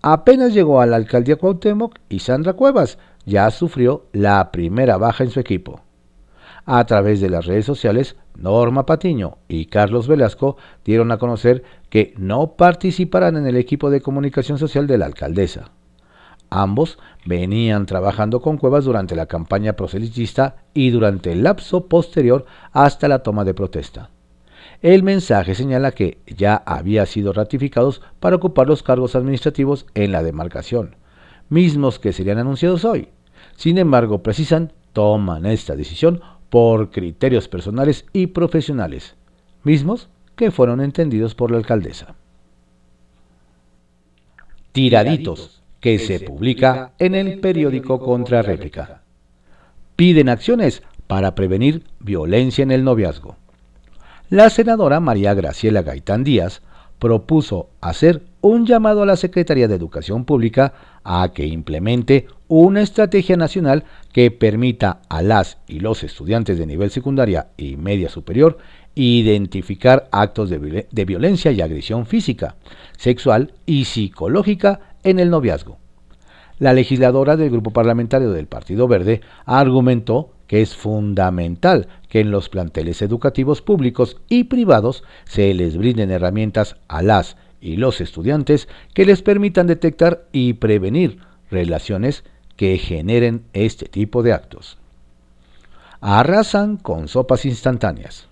Apenas 0.01 0.55
llegó 0.55 0.81
a 0.81 0.87
la 0.87 0.97
Alcaldía 0.97 1.37
Cuauhtémoc 1.37 1.99
y 2.09 2.21
Sandra 2.21 2.55
Cuevas 2.55 2.99
ya 3.27 3.51
sufrió 3.51 4.07
la 4.13 4.51
primera 4.51 4.97
baja 4.97 5.23
en 5.23 5.31
su 5.31 5.39
equipo. 5.39 5.82
A 6.65 6.85
través 6.87 7.21
de 7.21 7.29
las 7.29 7.47
redes 7.47 7.67
sociales, 7.67 8.17
Norma 8.37 8.87
Patiño 8.87 9.39
y 9.49 9.67
Carlos 9.67 10.07
Velasco 10.07 10.57
dieron 10.85 11.11
a 11.11 11.19
conocer 11.19 11.65
que 11.91 12.15
no 12.17 12.53
participarán 12.53 13.37
en 13.37 13.47
el 13.47 13.57
equipo 13.57 13.91
de 13.91 14.01
comunicación 14.01 14.59
social 14.59 14.87
de 14.87 14.99
la 14.99 15.07
alcaldesa. 15.07 15.73
Ambos 16.51 16.99
venían 17.25 17.87
trabajando 17.87 18.41
con 18.41 18.59
Cuevas 18.59 18.85
durante 18.85 19.17
la 19.17 19.27
campaña 19.27 19.73
proselitista 19.73 20.57
y 20.75 20.91
durante 20.91 21.33
el 21.33 21.43
lapso 21.43 21.87
posterior 21.87 22.45
hasta 22.73 23.09
la 23.09 23.23
toma 23.23 23.45
de 23.45 23.55
protesta. 23.55 24.11
El 24.83 25.03
mensaje 25.03 25.55
señala 25.55 25.93
que 25.93 26.19
ya 26.27 26.57
había 26.67 27.07
sido 27.07 27.33
ratificados 27.33 28.03
para 28.21 28.37
ocupar 28.37 28.67
los 28.67 28.83
cargos 28.83 29.17
administrativos 29.17 29.87
en 29.95 30.13
la 30.13 30.23
demarcación, 30.23 30.97
mismos 31.49 31.99
que 31.99 32.13
serían 32.13 32.39
anunciados 32.39 32.85
hoy. 32.85 33.09
Sin 33.57 33.79
embargo, 33.79 34.23
precisan, 34.23 34.73
toman 34.93 35.47
esta 35.47 35.75
decisión 35.75 36.21
por 36.53 36.91
criterios 36.91 37.49
personales 37.49 38.05
y 38.13 38.27
profesionales, 38.27 39.17
mismos 39.65 40.11
que 40.37 40.51
fueron 40.51 40.83
entendidos 40.83 41.35
por 41.35 41.51
la 41.51 41.57
alcaldesa. 41.57 42.15
Tiraditos, 44.73 45.63
que 45.81 45.99
se 45.99 46.21
publica 46.21 46.93
en 46.99 47.15
el 47.15 47.41
periódico 47.41 48.01
Contrarréplica. 48.01 49.01
Piden 49.97 50.29
acciones 50.29 50.83
para 51.07 51.35
prevenir 51.35 51.85
violencia 52.01 52.63
en 52.63 52.71
el 52.71 52.85
noviazgo. 52.85 53.39
La 54.29 54.51
senadora 54.51 55.01
María 55.01 55.33
Graciela 55.33 55.81
Gaitán 55.81 56.23
Díaz 56.23 56.61
propuso 57.03 57.71
hacer 57.81 58.23
un 58.43 58.65
llamado 58.65 59.03
a 59.03 59.07
la 59.07 59.17
Secretaría 59.17 59.67
de 59.67 59.75
Educación 59.75 60.25
Pública 60.25 60.73
a 61.03 61.33
que 61.35 61.45
implemente 61.45 62.29
una 62.47 62.81
estrategia 62.81 63.37
nacional 63.37 63.83
que 64.13 64.31
permita 64.31 65.01
a 65.09 65.21
las 65.21 65.59
y 65.67 65.81
los 65.81 66.05
estudiantes 66.05 66.59
de 66.59 66.67
nivel 66.67 66.93
secundaria 66.93 67.49
y 67.57 67.77
media 67.77 68.09
superior 68.09 68.59
identificar 68.95 70.09
actos 70.13 70.49
de, 70.49 71.05
violencia 71.05 71.51
y 71.51 71.61
agresión 71.61 72.07
física, 72.07 72.55
sexual 72.97 73.53
y 73.67 73.87
psicológica 73.87 74.79
en 75.03 75.19
el 75.19 75.29
noviazgo. 75.29 75.79
La 76.61 76.73
legisladora 76.73 77.37
del 77.37 77.51
Grupo 77.51 77.73
Parlamentario 77.73 78.31
del 78.31 78.47
Partido 78.47 78.87
Verde 78.87 79.23
argumentó 79.45 80.31
que 80.53 80.61
es 80.61 80.77
fundamental 80.77 81.89
que 82.11 82.21
en 82.21 82.31
los 82.31 82.51
planteles 82.51 83.01
educativos 83.01 83.63
públicos 83.63 84.19
y 84.29 84.45
privados 84.45 85.03
se 85.25 85.55
les 85.55 85.79
brinden 85.79 86.11
herramientas 86.11 86.77
a 86.89 87.01
las 87.01 87.39
y 87.59 87.77
los 87.77 88.03
estudiantes 88.03 88.69
que 88.93 89.07
les 89.07 89.23
permitan 89.23 89.67
detectar 89.67 90.27
y 90.31 90.53
prevenir 90.53 91.21
relaciones 91.51 92.25
que 92.57 92.77
generen 92.77 93.45
este 93.55 93.87
tipo 93.87 94.23
de 94.23 94.35
actos. 94.35 94.77
Arrasan 96.03 96.77
con 96.77 97.09
sopas 97.09 97.47
instantáneas. 97.47 98.29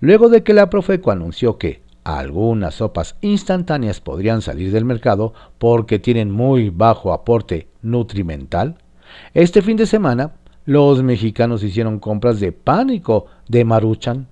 Luego 0.00 0.28
de 0.28 0.42
que 0.42 0.52
la 0.52 0.68
Profeco 0.68 1.12
anunció 1.12 1.56
que 1.56 1.80
algunas 2.04 2.74
sopas 2.74 3.16
instantáneas 3.22 4.02
podrían 4.02 4.42
salir 4.42 4.70
del 4.70 4.84
mercado 4.84 5.32
porque 5.56 5.98
tienen 5.98 6.30
muy 6.30 6.68
bajo 6.68 7.10
aporte 7.10 7.68
nutrimental, 7.80 8.76
este 9.32 9.62
fin 9.62 9.78
de 9.78 9.86
semana 9.86 10.32
los 10.64 11.02
mexicanos 11.02 11.62
hicieron 11.62 11.98
compras 11.98 12.40
de 12.40 12.52
pánico 12.52 13.26
de 13.48 13.64
Maruchan. 13.64 14.28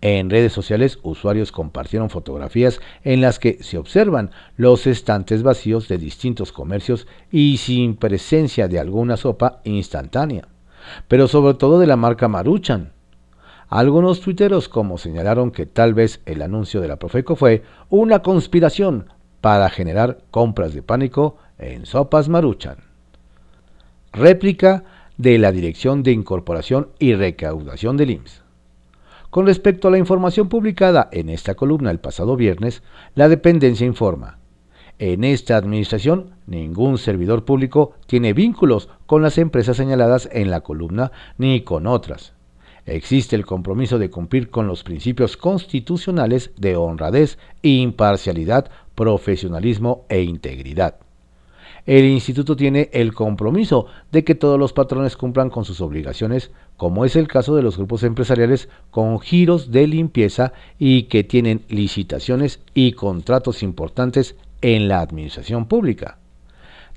En 0.00 0.30
redes 0.30 0.52
sociales, 0.52 0.98
usuarios 1.02 1.52
compartieron 1.52 2.10
fotografías 2.10 2.80
en 3.02 3.20
las 3.20 3.38
que 3.38 3.62
se 3.62 3.78
observan 3.78 4.30
los 4.56 4.86
estantes 4.86 5.42
vacíos 5.42 5.88
de 5.88 5.98
distintos 5.98 6.52
comercios 6.52 7.06
y 7.30 7.56
sin 7.56 7.96
presencia 7.96 8.68
de 8.68 8.78
alguna 8.78 9.16
sopa 9.16 9.60
instantánea, 9.64 10.48
pero 11.08 11.28
sobre 11.28 11.54
todo 11.54 11.78
de 11.78 11.86
la 11.86 11.96
marca 11.96 12.28
Maruchan. 12.28 12.92
Algunos 13.68 14.20
tuiteros 14.20 14.68
como 14.68 14.96
señalaron 14.96 15.50
que 15.50 15.66
tal 15.66 15.92
vez 15.94 16.20
el 16.26 16.42
anuncio 16.42 16.80
de 16.80 16.88
la 16.88 16.96
Profeco 16.96 17.34
fue 17.34 17.64
una 17.88 18.22
conspiración 18.22 19.08
para 19.40 19.70
generar 19.70 20.18
compras 20.30 20.72
de 20.72 20.82
pánico 20.82 21.38
en 21.58 21.86
sopas 21.86 22.28
Maruchan. 22.28 22.76
Réplica 24.12 24.84
de 25.18 25.38
la 25.38 25.52
Dirección 25.52 26.02
de 26.02 26.12
Incorporación 26.12 26.88
y 26.98 27.14
Recaudación 27.14 27.96
del 27.96 28.10
IMSS. 28.10 28.42
Con 29.30 29.46
respecto 29.46 29.88
a 29.88 29.90
la 29.90 29.98
información 29.98 30.48
publicada 30.48 31.08
en 31.12 31.28
esta 31.28 31.54
columna 31.54 31.90
el 31.90 32.00
pasado 32.00 32.36
viernes, 32.36 32.82
la 33.14 33.28
dependencia 33.28 33.86
informa. 33.86 34.38
En 34.98 35.24
esta 35.24 35.56
administración, 35.56 36.36
ningún 36.46 36.96
servidor 36.96 37.44
público 37.44 37.92
tiene 38.06 38.32
vínculos 38.32 38.88
con 39.04 39.22
las 39.22 39.36
empresas 39.36 39.76
señaladas 39.76 40.28
en 40.32 40.50
la 40.50 40.62
columna 40.62 41.12
ni 41.36 41.62
con 41.62 41.86
otras. 41.86 42.32
Existe 42.86 43.36
el 43.36 43.44
compromiso 43.44 43.98
de 43.98 44.10
cumplir 44.10 44.48
con 44.48 44.68
los 44.68 44.84
principios 44.84 45.36
constitucionales 45.36 46.52
de 46.56 46.76
honradez, 46.76 47.36
imparcialidad, 47.62 48.70
profesionalismo 48.94 50.06
e 50.08 50.22
integridad 50.22 51.05
el 51.86 52.04
instituto 52.04 52.56
tiene 52.56 52.90
el 52.92 53.14
compromiso 53.14 53.86
de 54.10 54.24
que 54.24 54.34
todos 54.34 54.58
los 54.58 54.72
patrones 54.72 55.16
cumplan 55.16 55.50
con 55.50 55.64
sus 55.64 55.80
obligaciones, 55.80 56.50
como 56.76 57.04
es 57.04 57.14
el 57.14 57.28
caso 57.28 57.54
de 57.54 57.62
los 57.62 57.76
grupos 57.76 58.02
empresariales 58.02 58.68
con 58.90 59.20
giros 59.20 59.70
de 59.70 59.86
limpieza 59.86 60.52
y 60.78 61.04
que 61.04 61.22
tienen 61.22 61.62
licitaciones 61.68 62.60
y 62.74 62.92
contratos 62.92 63.62
importantes 63.62 64.34
en 64.62 64.88
la 64.88 65.00
administración 65.00 65.66
pública. 65.66 66.18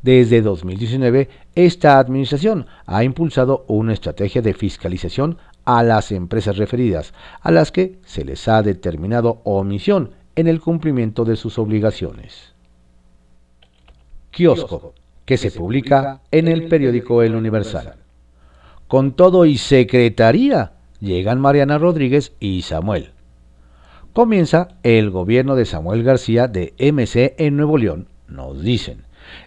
Desde 0.01 0.41
2019, 0.41 1.29
esta 1.55 1.99
administración 1.99 2.65
ha 2.85 3.03
impulsado 3.03 3.65
una 3.67 3.93
estrategia 3.93 4.41
de 4.41 4.53
fiscalización 4.53 5.37
a 5.65 5.83
las 5.83 6.11
empresas 6.11 6.57
referidas, 6.57 7.13
a 7.41 7.51
las 7.51 7.71
que 7.71 7.99
se 8.05 8.25
les 8.25 8.47
ha 8.47 8.63
determinado 8.63 9.41
omisión 9.43 10.11
en 10.35 10.47
el 10.47 10.61
cumplimiento 10.61 11.25
de 11.25 11.35
sus 11.35 11.59
obligaciones. 11.59 12.53
Que 15.25 15.37
se 15.37 15.51
publica 15.51 16.21
en 16.31 16.47
el 16.47 16.67
periódico 16.69 17.21
El 17.21 17.35
Universal. 17.35 17.95
Con 18.87 19.11
todo 19.11 19.45
y 19.45 19.57
secretaría, 19.57 20.71
llegan 21.01 21.41
Mariana 21.41 21.77
Rodríguez 21.77 22.31
y 22.39 22.61
Samuel. 22.61 23.11
Comienza 24.13 24.69
el 24.83 25.09
gobierno 25.09 25.55
de 25.55 25.65
Samuel 25.65 26.03
García 26.03 26.47
de 26.47 26.73
MC 26.79 27.35
en 27.37 27.57
Nuevo 27.57 27.77
León, 27.77 28.07
nos 28.27 28.63
dicen. 28.63 29.03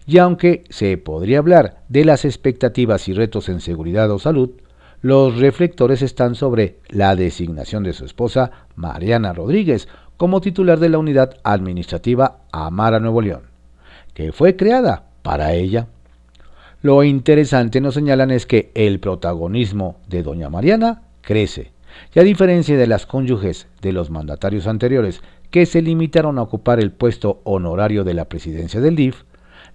Y 0.06 0.18
aunque 0.18 0.64
se 0.68 0.98
podría 0.98 1.38
hablar 1.38 1.82
de 1.88 2.04
las 2.04 2.24
expectativas 2.24 3.08
y 3.08 3.14
retos 3.14 3.48
en 3.48 3.60
seguridad 3.60 4.10
o 4.10 4.18
salud, 4.18 4.50
los 5.00 5.38
reflectores 5.38 6.02
están 6.02 6.34
sobre 6.34 6.76
la 6.88 7.16
designación 7.16 7.82
de 7.82 7.94
su 7.94 8.04
esposa, 8.04 8.52
Mariana 8.76 9.32
Rodríguez, 9.32 9.88
como 10.16 10.40
titular 10.40 10.78
de 10.78 10.90
la 10.90 10.98
unidad 10.98 11.38
administrativa 11.42 12.42
Amara 12.52 13.00
Nuevo 13.00 13.22
León 13.22 13.51
que 14.14 14.32
fue 14.32 14.56
creada 14.56 15.06
para 15.22 15.54
ella. 15.54 15.88
Lo 16.82 17.04
interesante 17.04 17.80
nos 17.80 17.94
señalan 17.94 18.30
es 18.30 18.46
que 18.46 18.72
el 18.74 18.98
protagonismo 19.00 19.96
de 20.08 20.22
doña 20.22 20.50
Mariana 20.50 21.02
crece, 21.20 21.72
y 22.14 22.18
a 22.18 22.22
diferencia 22.22 22.76
de 22.76 22.86
las 22.86 23.06
cónyuges 23.06 23.68
de 23.80 23.92
los 23.92 24.10
mandatarios 24.10 24.66
anteriores 24.66 25.22
que 25.50 25.66
se 25.66 25.82
limitaron 25.82 26.38
a 26.38 26.42
ocupar 26.42 26.80
el 26.80 26.90
puesto 26.90 27.40
honorario 27.44 28.02
de 28.04 28.14
la 28.14 28.24
presidencia 28.24 28.80
del 28.80 28.96
DIF, 28.96 29.22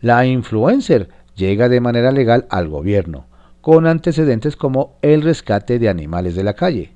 la 0.02 0.26
influencer 0.26 1.10
llega 1.36 1.70
de 1.70 1.80
manera 1.80 2.12
legal 2.12 2.46
al 2.50 2.68
gobierno, 2.68 3.28
con 3.62 3.86
antecedentes 3.88 4.56
como 4.56 4.98
el 5.02 5.22
rescate 5.22 5.80
de 5.80 5.90
animales 5.90 6.36
de 6.36 6.44
la 6.44 6.54
calle. 6.54 6.92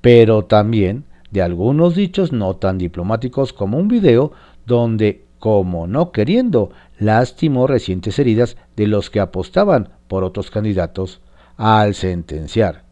pero 0.00 0.44
también 0.44 1.04
de 1.30 1.42
algunos 1.42 1.94
dichos 1.94 2.32
no 2.32 2.56
tan 2.56 2.78
diplomáticos 2.78 3.52
como 3.52 3.78
un 3.78 3.88
video 3.88 4.32
donde, 4.66 5.24
como 5.40 5.86
no 5.86 6.12
queriendo, 6.12 6.70
lastimó 6.98 7.66
recientes 7.66 8.18
heridas 8.18 8.56
de 8.76 8.86
los 8.86 9.10
que 9.10 9.18
apostaban 9.20 9.88
por 10.06 10.22
otros 10.22 10.50
candidatos 10.50 11.20
al 11.56 11.94
sentenciar. 11.94 12.84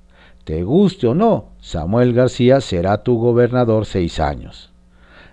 Te 0.45 0.64
guste 0.64 1.07
o 1.07 1.14
no, 1.14 1.50
Samuel 1.61 2.14
García 2.14 2.61
será 2.61 3.05
tu 3.05 3.19
gobernador 3.19 3.85
seis 3.85 4.19
años. 4.19 4.73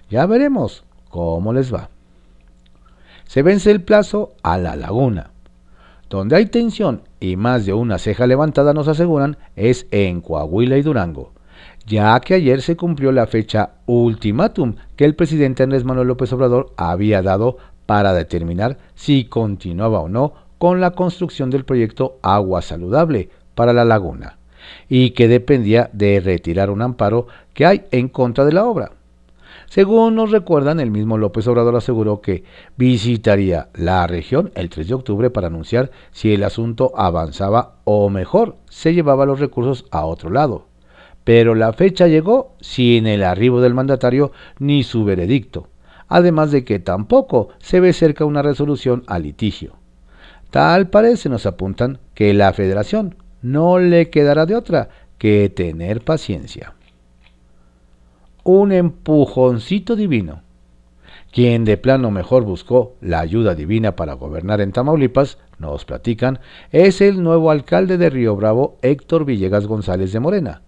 Ya 0.10 0.26
veremos 0.26 0.84
cómo 1.10 1.54
les 1.54 1.74
va. 1.74 1.90
Se 3.24 3.42
vence 3.42 3.72
el 3.72 3.82
plazo 3.82 4.34
a 4.44 4.58
la 4.58 4.76
laguna. 4.76 5.32
Donde 6.10 6.36
hay 6.36 6.46
tensión 6.46 7.02
y 7.20 7.38
más 7.38 7.66
de 7.66 7.74
una 7.74 7.98
ceja 7.98 8.28
levantada 8.28 8.74
nos 8.74 8.88
aseguran 8.88 9.38
es 9.56 9.88
en 9.90 10.22
Coahuila 10.22 10.78
y 10.78 10.82
Durango 10.82 11.32
ya 11.86 12.20
que 12.20 12.34
ayer 12.34 12.62
se 12.62 12.76
cumplió 12.76 13.12
la 13.12 13.28
fecha 13.28 13.72
ultimátum 13.86 14.76
que 14.96 15.06
el 15.06 15.16
presidente 15.16 15.64
Andrés 15.64 15.84
Manuel 15.84 16.08
López 16.08 16.34
Obrador 16.34 16.74
había 16.78 17.22
dado 17.22 17.58
para 17.86 18.14
determinar 18.14 18.78
si 18.96 19.26
continuaba 19.26 20.00
o 20.00 20.10
no 20.10 20.34
con 20.58 20.82
la 20.82 20.92
construcción 20.92 21.50
del 21.52 21.66
proyecto 21.66 22.18
Agua 22.24 22.62
Saludable 22.62 23.30
para 23.54 23.74
la 23.74 23.86
laguna, 23.86 24.40
y 24.90 25.12
que 25.12 25.28
dependía 25.28 25.90
de 25.94 26.20
retirar 26.20 26.72
un 26.72 26.82
amparo 26.82 27.28
que 27.54 27.66
hay 27.66 27.84
en 27.92 28.10
contra 28.10 28.46
de 28.46 28.54
la 28.54 28.66
obra. 28.66 28.92
Según 29.68 30.16
nos 30.16 30.32
recuerdan, 30.32 30.80
el 30.80 30.92
mismo 30.92 31.18
López 31.18 31.48
Obrador 31.48 31.76
aseguró 31.76 32.22
que 32.22 32.44
visitaría 32.78 33.70
la 33.74 34.08
región 34.08 34.52
el 34.56 34.70
3 34.70 34.88
de 34.88 34.94
octubre 34.94 35.30
para 35.30 35.48
anunciar 35.48 35.92
si 36.12 36.34
el 36.34 36.44
asunto 36.44 36.94
avanzaba 36.96 37.76
o 37.84 38.10
mejor 38.10 38.56
se 38.70 38.94
llevaba 38.94 39.26
los 39.26 39.40
recursos 39.40 39.86
a 39.92 40.06
otro 40.06 40.30
lado 40.30 40.66
pero 41.26 41.56
la 41.56 41.74
fecha 41.74 42.08
llegó 42.08 42.56
sin 42.62 43.08
el 43.08 43.24
arribo 43.24 43.60
del 43.60 43.74
mandatario 43.74 44.32
ni 44.60 44.84
su 44.84 45.04
veredicto, 45.04 45.68
además 46.08 46.52
de 46.52 46.64
que 46.64 46.80
tampoco 46.80 47.50
se 47.58 47.80
ve 47.82 47.92
cerca 47.92 48.26
una 48.26 48.44
resolución 48.44 49.04
al 49.08 49.24
litigio. 49.24 49.74
Tal 50.52 50.88
parece, 50.88 51.28
nos 51.28 51.48
apuntan, 51.48 51.98
que 52.14 52.34
la 52.34 52.54
federación 52.54 53.16
no 53.42 53.80
le 53.80 54.10
quedará 54.12 54.46
de 54.46 54.56
otra 54.56 54.90
que 55.18 55.50
tener 55.50 56.02
paciencia. 56.02 56.76
Un 58.44 58.72
empujoncito 58.72 59.96
divino. 59.96 60.44
Quien 61.32 61.66
de 61.66 61.78
plano 61.78 62.12
mejor 62.12 62.44
buscó 62.44 62.96
la 63.02 63.20
ayuda 63.20 63.56
divina 63.56 63.96
para 63.96 64.14
gobernar 64.14 64.62
en 64.62 64.72
Tamaulipas, 64.72 65.40
nos 65.58 65.86
platican, 65.86 66.40
es 66.72 67.02
el 67.02 67.24
nuevo 67.24 67.50
alcalde 67.50 67.98
de 67.98 68.12
Río 68.12 68.36
Bravo, 68.36 68.78
Héctor 68.84 69.26
Villegas 69.26 69.66
González 69.66 70.14
de 70.14 70.20
Morena, 70.20 70.62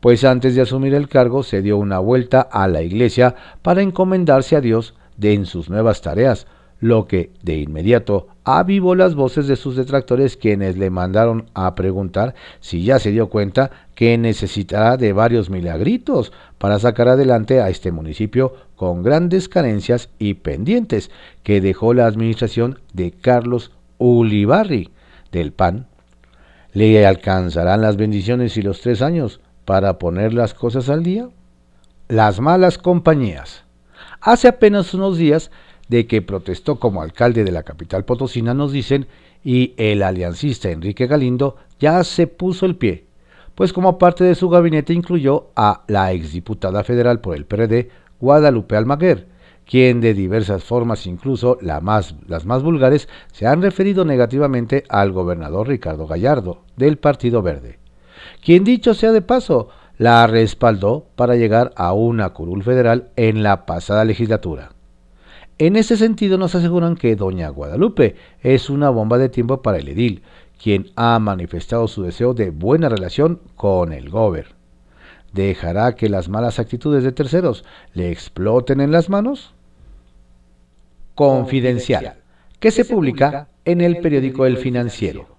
pues 0.00 0.24
antes 0.24 0.54
de 0.54 0.62
asumir 0.62 0.94
el 0.94 1.08
cargo 1.08 1.42
se 1.42 1.62
dio 1.62 1.76
una 1.76 1.98
vuelta 1.98 2.40
a 2.40 2.68
la 2.68 2.82
iglesia 2.82 3.34
para 3.62 3.82
encomendarse 3.82 4.56
a 4.56 4.60
Dios 4.60 4.94
de 5.16 5.34
en 5.34 5.46
sus 5.46 5.68
nuevas 5.68 6.00
tareas, 6.00 6.46
lo 6.80 7.06
que 7.06 7.30
de 7.42 7.56
inmediato 7.56 8.28
avivó 8.44 8.94
las 8.94 9.14
voces 9.14 9.46
de 9.48 9.56
sus 9.56 9.76
detractores 9.76 10.36
quienes 10.36 10.78
le 10.78 10.90
mandaron 10.90 11.46
a 11.54 11.74
preguntar 11.74 12.34
si 12.60 12.84
ya 12.84 12.98
se 12.98 13.10
dio 13.10 13.28
cuenta 13.28 13.70
que 13.94 14.16
necesitará 14.16 14.96
de 14.96 15.12
varios 15.12 15.50
milagritos 15.50 16.32
para 16.56 16.78
sacar 16.78 17.08
adelante 17.08 17.60
a 17.60 17.68
este 17.68 17.90
municipio 17.90 18.54
con 18.76 19.02
grandes 19.02 19.48
carencias 19.48 20.08
y 20.18 20.34
pendientes 20.34 21.10
que 21.42 21.60
dejó 21.60 21.94
la 21.94 22.06
administración 22.06 22.78
de 22.92 23.10
Carlos 23.10 23.72
Ulibarri 23.98 24.90
del 25.32 25.52
PAN. 25.52 25.86
¿Le 26.72 27.04
alcanzarán 27.06 27.80
las 27.80 27.96
bendiciones 27.96 28.56
y 28.56 28.62
los 28.62 28.80
tres 28.80 29.02
años 29.02 29.40
para 29.68 29.98
poner 29.98 30.32
las 30.32 30.54
cosas 30.54 30.88
al 30.88 31.02
día? 31.02 31.28
Las 32.08 32.40
malas 32.40 32.78
compañías. 32.78 33.64
Hace 34.18 34.48
apenas 34.48 34.94
unos 34.94 35.18
días 35.18 35.50
de 35.88 36.06
que 36.06 36.22
protestó 36.22 36.76
como 36.76 37.02
alcalde 37.02 37.44
de 37.44 37.52
la 37.52 37.64
capital 37.64 38.06
potosina, 38.06 38.54
nos 38.54 38.72
dicen, 38.72 39.08
y 39.44 39.74
el 39.76 40.02
aliancista 40.02 40.70
Enrique 40.70 41.06
Galindo 41.06 41.56
ya 41.78 42.02
se 42.02 42.26
puso 42.26 42.64
el 42.64 42.76
pie, 42.76 43.08
pues 43.54 43.74
como 43.74 43.98
parte 43.98 44.24
de 44.24 44.34
su 44.34 44.48
gabinete 44.48 44.94
incluyó 44.94 45.50
a 45.54 45.84
la 45.86 46.12
exdiputada 46.12 46.82
federal 46.82 47.20
por 47.20 47.36
el 47.36 47.44
PRD, 47.44 47.90
Guadalupe 48.20 48.74
Almaguer, 48.74 49.26
quien 49.66 50.00
de 50.00 50.14
diversas 50.14 50.64
formas, 50.64 51.06
incluso 51.06 51.58
las 51.60 51.82
más 51.82 52.62
vulgares, 52.62 53.06
se 53.32 53.46
han 53.46 53.60
referido 53.60 54.06
negativamente 54.06 54.84
al 54.88 55.12
gobernador 55.12 55.68
Ricardo 55.68 56.06
Gallardo, 56.06 56.62
del 56.78 56.96
Partido 56.96 57.42
Verde 57.42 57.78
quien 58.44 58.64
dicho 58.64 58.94
sea 58.94 59.12
de 59.12 59.22
paso, 59.22 59.68
la 59.98 60.26
respaldó 60.26 61.06
para 61.16 61.34
llegar 61.34 61.72
a 61.76 61.92
una 61.92 62.30
curul 62.30 62.62
federal 62.62 63.10
en 63.16 63.42
la 63.42 63.66
pasada 63.66 64.04
legislatura. 64.04 64.70
En 65.58 65.74
ese 65.74 65.96
sentido 65.96 66.38
nos 66.38 66.54
aseguran 66.54 66.94
que 66.94 67.16
doña 67.16 67.48
Guadalupe 67.48 68.14
es 68.40 68.70
una 68.70 68.90
bomba 68.90 69.18
de 69.18 69.28
tiempo 69.28 69.60
para 69.60 69.78
el 69.78 69.88
edil, 69.88 70.22
quien 70.62 70.90
ha 70.94 71.18
manifestado 71.18 71.88
su 71.88 72.02
deseo 72.02 72.32
de 72.32 72.50
buena 72.50 72.88
relación 72.88 73.40
con 73.56 73.92
el 73.92 74.08
gober. 74.08 74.54
¿Dejará 75.32 75.94
que 75.94 76.08
las 76.08 76.28
malas 76.28 76.58
actitudes 76.58 77.02
de 77.02 77.12
terceros 77.12 77.64
le 77.92 78.10
exploten 78.10 78.80
en 78.80 78.92
las 78.92 79.08
manos? 79.08 79.52
Confidencial, 81.16 82.14
que 82.60 82.70
se 82.70 82.84
publica 82.84 83.48
en 83.64 83.80
el 83.80 83.98
periódico 83.98 84.46
El 84.46 84.58
Financiero. 84.58 85.37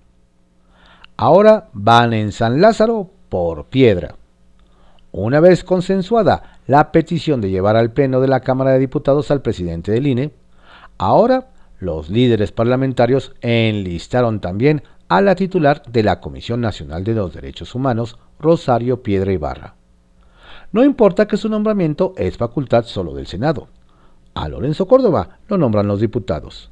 Ahora 1.22 1.68
van 1.74 2.14
en 2.14 2.32
San 2.32 2.62
Lázaro 2.62 3.10
por 3.28 3.66
piedra. 3.66 4.16
Una 5.12 5.42
vez 5.42 5.66
consensuada 5.66 6.62
la 6.66 6.94
petición 6.94 7.42
de 7.42 7.50
llevar 7.50 7.76
al 7.76 7.92
Pleno 7.92 8.22
de 8.22 8.30
la 8.30 8.40
Cámara 8.40 8.72
de 8.72 8.80
Diputados 8.80 9.30
al 9.30 9.42
presidente 9.42 9.92
del 9.92 10.08
INE, 10.08 10.32
ahora 10.98 11.50
los 11.78 12.10
líderes 12.10 12.54
parlamentarios 12.54 13.34
enlistaron 13.42 14.40
también 14.40 14.82
a 15.10 15.20
la 15.20 15.36
titular 15.36 15.84
de 15.92 16.04
la 16.04 16.22
Comisión 16.22 16.62
Nacional 16.62 17.04
de 17.04 17.16
los 17.16 17.34
Derechos 17.34 17.76
Humanos, 17.76 18.18
Rosario 18.40 19.04
Piedra 19.04 19.34
Ibarra. 19.34 19.76
No 20.72 20.86
importa 20.86 21.28
que 21.28 21.36
su 21.36 21.50
nombramiento 21.50 22.14
es 22.16 22.38
facultad 22.38 22.86
solo 22.86 23.14
del 23.14 23.28
Senado. 23.28 23.68
A 24.36 24.48
Lorenzo 24.48 24.88
Córdoba 24.88 25.40
lo 25.50 25.58
nombran 25.58 25.86
los 25.86 26.00
diputados. 26.00 26.72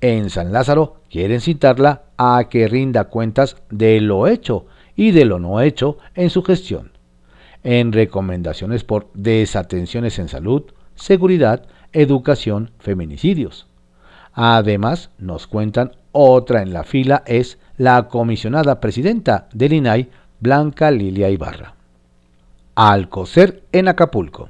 En 0.00 0.30
San 0.30 0.52
Lázaro 0.52 0.96
quieren 1.10 1.40
citarla 1.40 2.04
a 2.16 2.44
que 2.48 2.68
rinda 2.68 3.04
cuentas 3.04 3.56
de 3.70 4.00
lo 4.00 4.26
hecho 4.26 4.66
y 4.96 5.10
de 5.10 5.24
lo 5.24 5.38
no 5.38 5.60
hecho 5.60 5.98
en 6.14 6.30
su 6.30 6.42
gestión, 6.42 6.92
en 7.62 7.92
recomendaciones 7.92 8.84
por 8.84 9.08
desatenciones 9.12 10.18
en 10.18 10.28
salud, 10.28 10.64
seguridad, 10.94 11.66
educación, 11.92 12.70
feminicidios. 12.78 13.66
Además, 14.32 15.10
nos 15.18 15.46
cuentan 15.46 15.92
otra 16.12 16.62
en 16.62 16.72
la 16.72 16.84
fila 16.84 17.22
es 17.26 17.58
la 17.76 18.08
comisionada 18.08 18.80
presidenta 18.80 19.48
del 19.52 19.74
INAI, 19.74 20.08
Blanca 20.40 20.90
Lilia 20.90 21.28
Ibarra. 21.28 21.74
Alcocer 22.74 23.64
en 23.72 23.88
Acapulco. 23.88 24.48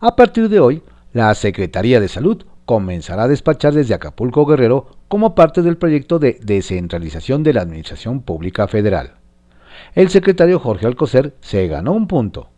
A 0.00 0.16
partir 0.16 0.48
de 0.48 0.58
hoy, 0.58 0.82
la 1.12 1.34
Secretaría 1.34 2.00
de 2.00 2.08
Salud 2.08 2.44
comenzará 2.66 3.22
a 3.22 3.28
despachar 3.28 3.72
desde 3.72 3.94
Acapulco 3.94 4.44
Guerrero 4.44 4.88
como 5.08 5.34
parte 5.34 5.62
del 5.62 5.78
proyecto 5.78 6.18
de 6.18 6.38
descentralización 6.42 7.42
de 7.42 7.54
la 7.54 7.62
Administración 7.62 8.20
Pública 8.20 8.66
Federal. 8.66 9.14
El 9.94 10.10
secretario 10.10 10.58
Jorge 10.58 10.86
Alcocer 10.86 11.34
se 11.40 11.68
ganó 11.68 11.92
un 11.92 12.08
punto. 12.08 12.50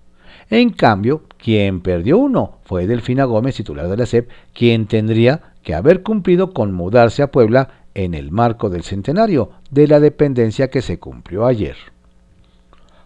En 0.50 0.70
cambio, 0.70 1.24
quien 1.36 1.82
perdió 1.82 2.16
uno 2.16 2.58
fue 2.64 2.86
Delfina 2.86 3.24
Gómez, 3.24 3.56
titular 3.56 3.86
de 3.88 3.98
la 3.98 4.06
SEP, 4.06 4.30
quien 4.54 4.86
tendría 4.86 5.52
que 5.62 5.74
haber 5.74 6.02
cumplido 6.02 6.54
con 6.54 6.72
mudarse 6.72 7.22
a 7.22 7.30
Puebla 7.30 7.68
en 7.94 8.14
el 8.14 8.30
marco 8.30 8.70
del 8.70 8.84
centenario 8.84 9.50
de 9.70 9.88
la 9.88 10.00
dependencia 10.00 10.68
que 10.68 10.80
se 10.80 10.98
cumplió 10.98 11.44
ayer. 11.44 11.76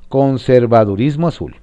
Conservadurismo 0.08 1.26
azul. 1.28 1.56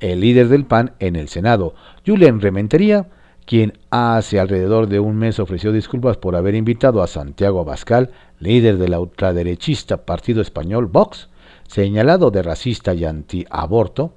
El 0.00 0.20
líder 0.20 0.48
del 0.48 0.64
PAN 0.64 0.94
en 0.98 1.14
el 1.14 1.28
Senado, 1.28 1.74
Julen 2.04 2.40
Rementería, 2.40 3.06
quien 3.44 3.78
hace 3.90 4.38
alrededor 4.38 4.88
de 4.88 5.00
un 5.00 5.16
mes 5.16 5.38
ofreció 5.38 5.72
disculpas 5.72 6.16
por 6.16 6.36
haber 6.36 6.54
invitado 6.54 7.02
a 7.02 7.06
Santiago 7.06 7.60
Abascal, 7.60 8.10
líder 8.38 8.78
de 8.78 8.88
la 8.88 9.00
ultraderechista 9.00 10.04
Partido 10.04 10.40
Español 10.40 10.86
Vox, 10.86 11.28
señalado 11.66 12.30
de 12.30 12.42
racista 12.42 12.94
y 12.94 13.04
antiaborto, 13.04 14.14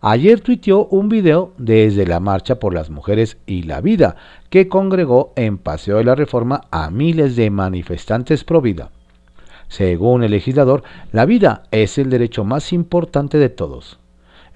ayer 0.00 0.40
tuiteó 0.40 0.86
un 0.86 1.08
video 1.08 1.52
desde 1.58 2.06
la 2.06 2.20
Marcha 2.20 2.58
por 2.58 2.74
las 2.74 2.90
Mujeres 2.90 3.38
y 3.46 3.62
la 3.62 3.80
Vida, 3.80 4.16
que 4.50 4.68
congregó 4.68 5.32
en 5.36 5.58
Paseo 5.58 5.98
de 5.98 6.04
la 6.04 6.14
Reforma 6.14 6.62
a 6.70 6.90
miles 6.90 7.36
de 7.36 7.50
manifestantes 7.50 8.44
pro 8.44 8.60
vida. 8.60 8.90
Según 9.68 10.24
el 10.24 10.30
legislador, 10.30 10.82
la 11.12 11.26
vida 11.26 11.64
es 11.70 11.98
el 11.98 12.08
derecho 12.10 12.44
más 12.44 12.72
importante 12.72 13.38
de 13.38 13.50
todos. 13.50 13.98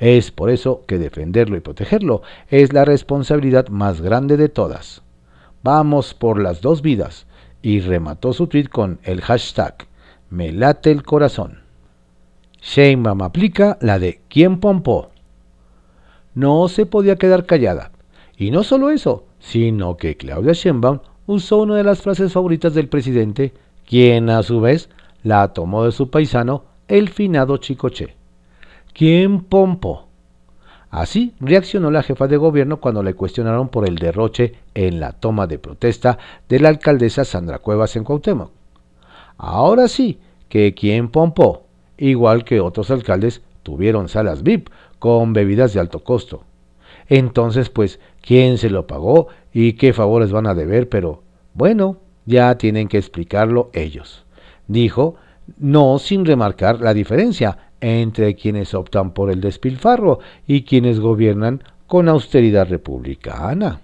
Es 0.02 0.32
por 0.32 0.50
eso 0.50 0.82
que 0.88 0.98
defenderlo 0.98 1.56
y 1.56 1.60
protegerlo 1.60 2.22
es 2.50 2.72
la 2.72 2.84
responsabilidad 2.84 3.68
más 3.68 4.00
grande 4.00 4.36
de 4.36 4.48
todas. 4.48 5.02
Vamos 5.62 6.12
por 6.12 6.42
las 6.42 6.60
dos 6.60 6.82
vidas. 6.82 7.28
Y 7.62 7.78
remató 7.78 8.32
su 8.32 8.48
tweet 8.48 8.64
con 8.64 8.98
el 9.04 9.20
hashtag 9.20 9.86
Me 10.28 10.50
late 10.50 10.90
el 10.90 11.04
corazón. 11.04 11.60
Sheinbaum 12.60 13.22
aplica 13.22 13.78
la 13.80 14.00
de 14.00 14.20
¿quién 14.28 14.58
pompó? 14.58 15.10
No 16.34 16.66
se 16.66 16.84
podía 16.84 17.14
quedar 17.14 17.46
callada. 17.46 17.92
Y 18.36 18.50
no 18.50 18.64
solo 18.64 18.90
eso, 18.90 19.26
sino 19.38 19.96
que 19.96 20.16
Claudia 20.16 20.52
Sheinbaum 20.52 20.98
usó 21.26 21.58
una 21.58 21.76
de 21.76 21.84
las 21.84 22.02
frases 22.02 22.32
favoritas 22.32 22.74
del 22.74 22.88
presidente, 22.88 23.54
quien 23.86 24.30
a 24.30 24.42
su 24.42 24.60
vez 24.60 24.88
la 25.22 25.52
tomó 25.52 25.84
de 25.84 25.92
su 25.92 26.10
paisano, 26.10 26.64
el 26.88 27.08
finado 27.08 27.58
Chicoche. 27.58 28.16
¿Quién 28.92 29.40
pompó? 29.44 30.08
Así 30.90 31.34
reaccionó 31.40 31.90
la 31.90 32.02
jefa 32.02 32.28
de 32.28 32.36
gobierno 32.36 32.78
cuando 32.78 33.02
le 33.02 33.14
cuestionaron 33.14 33.70
por 33.70 33.88
el 33.88 33.96
derroche 33.96 34.54
en 34.74 35.00
la 35.00 35.12
toma 35.12 35.46
de 35.46 35.58
protesta 35.58 36.18
de 36.48 36.60
la 36.60 36.68
alcaldesa 36.68 37.24
Sandra 37.24 37.60
Cuevas 37.60 37.96
en 37.96 38.04
Cuauhtémoc. 38.04 38.50
Ahora 39.38 39.88
sí, 39.88 40.20
que 40.50 40.74
quien 40.74 41.08
pompó, 41.08 41.64
igual 41.96 42.44
que 42.44 42.60
otros 42.60 42.90
alcaldes, 42.90 43.40
tuvieron 43.62 44.10
salas 44.10 44.42
VIP 44.42 44.68
con 44.98 45.32
bebidas 45.32 45.72
de 45.72 45.80
alto 45.80 46.04
costo. 46.04 46.44
Entonces, 47.08 47.70
pues, 47.70 47.98
¿quién 48.20 48.58
se 48.58 48.68
lo 48.68 48.86
pagó 48.86 49.28
y 49.52 49.72
qué 49.72 49.94
favores 49.94 50.30
van 50.30 50.46
a 50.46 50.54
deber? 50.54 50.90
Pero, 50.90 51.22
bueno, 51.54 51.96
ya 52.26 52.56
tienen 52.58 52.88
que 52.88 52.98
explicarlo 52.98 53.70
ellos. 53.72 54.26
Dijo, 54.68 55.16
no 55.58 55.98
sin 55.98 56.26
remarcar 56.26 56.80
la 56.80 56.94
diferencia 56.94 57.71
entre 57.82 58.34
quienes 58.36 58.72
optan 58.72 59.12
por 59.12 59.30
el 59.30 59.42
despilfarro 59.42 60.20
y 60.46 60.62
quienes 60.62 61.00
gobiernan 61.00 61.62
con 61.86 62.08
austeridad 62.08 62.68
republicana. 62.68 63.80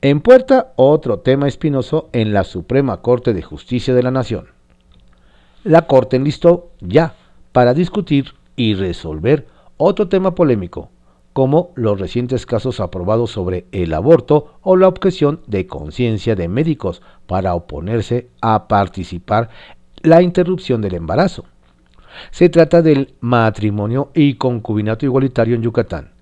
En 0.00 0.20
puerta, 0.20 0.72
otro 0.76 1.18
tema 1.18 1.48
espinoso 1.48 2.08
en 2.12 2.32
la 2.32 2.44
Suprema 2.44 3.02
Corte 3.02 3.34
de 3.34 3.42
Justicia 3.42 3.92
de 3.92 4.02
la 4.02 4.10
Nación. 4.10 4.46
La 5.64 5.82
Corte 5.82 6.16
enlistó 6.16 6.70
ya 6.80 7.14
para 7.52 7.74
discutir 7.74 8.34
y 8.54 8.74
resolver 8.74 9.46
otro 9.76 10.08
tema 10.08 10.34
polémico, 10.34 10.90
como 11.32 11.72
los 11.74 11.98
recientes 11.98 12.46
casos 12.46 12.80
aprobados 12.80 13.32
sobre 13.32 13.66
el 13.72 13.92
aborto 13.92 14.58
o 14.62 14.76
la 14.76 14.88
objeción 14.88 15.40
de 15.46 15.66
conciencia 15.66 16.36
de 16.36 16.48
médicos 16.48 17.02
para 17.26 17.54
oponerse 17.54 18.28
a 18.40 18.68
participar 18.68 19.48
la 20.02 20.22
interrupción 20.22 20.82
del 20.82 20.94
embarazo. 20.94 21.46
Se 22.30 22.48
trata 22.48 22.82
del 22.82 23.14
matrimonio 23.20 24.10
y 24.14 24.34
concubinato 24.34 25.06
igualitario 25.06 25.54
en 25.54 25.62
Yucatán, 25.62 26.12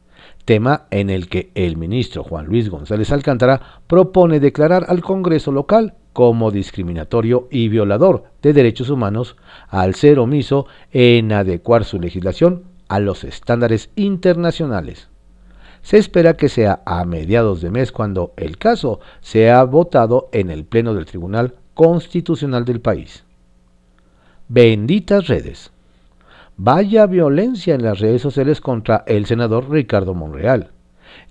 tema 0.45 0.87
en 0.91 1.11
el 1.11 1.29
que 1.29 1.51
el 1.55 1.77
ministro 1.77 2.25
Juan 2.25 2.47
Luis 2.47 2.69
González 2.69 3.11
Alcántara 3.13 3.61
propone 3.87 4.41
declarar 4.41 4.87
al 4.89 5.03
Congreso 5.03 5.53
local 5.53 5.95
como 6.13 6.51
discriminatorio 6.51 7.49
y 7.51 7.69
violador 7.69 8.25
de 8.43 8.53
derechos 8.53 8.91
humanos 8.91 9.37
al 9.69 9.95
ser 9.95 10.19
omiso 10.19 10.67
en 10.91 11.33
adecuar 11.33 11.85
su 11.85 11.99
legislación 11.99 12.65
a 12.89 13.01
los 13.01 13.25
estándares 13.25 13.91
internacionales. 13.97 15.09
Se 15.83 15.99
espera 15.99 16.37
que 16.37 16.49
sea 16.49 16.83
a 16.87 17.05
mediados 17.05 17.61
de 17.61 17.71
mes 17.71 17.91
cuando 17.91 18.35
el 18.37 18.57
caso 18.59 19.01
sea 19.21 19.65
votado 19.65 20.29
en 20.33 20.51
el 20.51 20.65
Pleno 20.65 20.95
del 20.95 21.07
Tribunal 21.07 21.55
Constitucional 21.75 22.65
del 22.65 22.81
país. 22.81 23.25
Benditas 24.49 25.27
redes. 25.27 25.72
Vaya 26.57 27.07
violencia 27.07 27.75
en 27.75 27.83
las 27.83 27.99
redes 27.99 28.21
sociales 28.21 28.61
contra 28.61 29.05
el 29.07 29.27
senador 29.27 29.71
Ricardo 29.71 30.15
Monreal. 30.15 30.71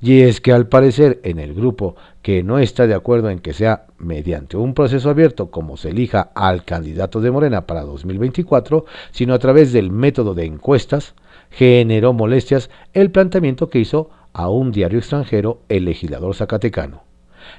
Y 0.02 0.22
es 0.22 0.42
que 0.42 0.52
al 0.52 0.68
parecer 0.68 1.20
en 1.24 1.40
el 1.40 1.54
grupo 1.54 1.96
que 2.24 2.42
no 2.44 2.58
está 2.58 2.88
de 2.88 2.96
acuerdo 2.96 3.30
en 3.30 3.40
que 3.40 3.54
sea 3.54 3.86
mediante 4.00 4.58
un 4.58 4.74
proceso 4.74 5.10
abierto 5.10 5.52
como 5.52 5.78
se 5.78 5.90
elija 5.90 6.32
al 6.34 6.66
candidato 6.66 7.22
de 7.22 7.30
Morena 7.30 7.68
para 7.68 7.82
2024, 7.84 8.86
sino 9.12 9.34
a 9.36 9.40
través 9.40 9.72
del 9.74 9.92
método 9.92 10.34
de 10.34 10.46
encuestas, 10.46 11.14
generó 11.52 12.14
molestias 12.14 12.72
el 12.94 13.12
planteamiento 13.12 13.70
que 13.70 13.80
hizo 13.80 14.10
a 14.34 14.50
un 14.50 14.72
diario 14.72 14.98
extranjero 15.00 15.62
el 15.70 15.86
legislador 15.86 16.34
zacatecano, 16.34 17.04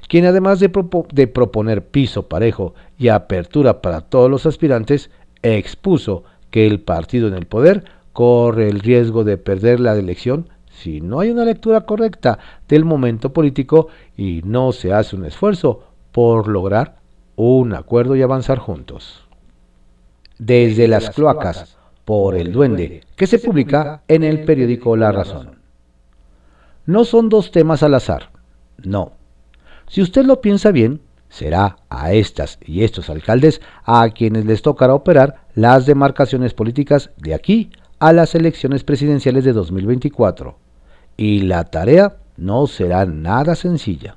quien 0.09 0.27
además 0.27 0.59
de, 0.59 0.70
de 1.12 1.27
proponer 1.29 1.87
piso 1.87 2.29
parejo 2.29 2.75
y 2.98 3.09
apertura 3.09 3.83
para 3.83 4.01
todos 4.01 4.31
los 4.31 4.46
aspirantes, 4.46 5.11
expuso 5.42 6.25
que 6.53 6.67
el 6.67 6.81
partido 6.81 7.27
en 7.27 7.35
el 7.35 7.47
poder 7.47 7.85
corre 8.12 8.69
el 8.69 8.79
riesgo 8.79 9.25
de 9.25 9.38
perder 9.38 9.81
la 9.81 9.97
elección 9.97 10.51
si 10.71 11.01
no 11.01 11.19
hay 11.21 11.31
una 11.31 11.45
lectura 11.45 11.81
correcta 11.81 12.38
del 12.69 12.85
momento 12.85 13.33
político 13.33 13.88
y 14.17 14.43
no 14.45 14.71
se 14.73 14.93
hace 14.93 15.17
un 15.17 15.25
esfuerzo 15.25 15.85
por 16.12 16.47
lograr 16.47 16.97
un 17.37 17.75
acuerdo 17.75 18.15
y 18.15 18.23
avanzar 18.23 18.59
juntos. 18.59 19.27
Desde 20.38 20.88
las 20.88 21.11
cloacas, 21.11 21.77
por 22.05 22.37
el 22.37 22.53
duende, 22.53 23.03
que 23.17 23.27
se 23.27 23.38
publica 23.38 24.03
en 24.09 24.23
el 24.23 24.45
periódico 24.45 24.97
La 24.97 25.11
Razón. 25.11 25.59
No 26.85 27.05
son 27.05 27.29
dos 27.29 27.51
temas 27.51 27.83
al 27.83 27.95
azar, 27.95 28.31
no. 28.77 29.12
Si 29.87 30.03
usted 30.03 30.25
lo 30.25 30.41
piensa 30.41 30.71
bien, 30.73 31.01
será 31.29 31.77
a 31.88 32.12
estas 32.12 32.59
y 32.61 32.83
estos 32.83 33.09
alcaldes 33.09 33.62
a 33.85 34.09
quienes 34.11 34.45
les 34.45 34.61
tocará 34.61 34.95
operar 34.95 35.41
las 35.55 35.87
demarcaciones 35.87 36.55
políticas 36.55 37.11
de 37.17 37.35
aquí 37.35 37.71
a 37.99 38.12
las 38.12 38.35
elecciones 38.35 38.85
presidenciales 38.85 39.45
de 39.45 39.53
2024. 39.53 40.57
Y 41.17 41.43
la 41.43 41.65
tarea 41.65 42.17
no 42.37 42.67
será 42.67 43.05
nada 43.07 43.55
sencilla. 43.55 44.17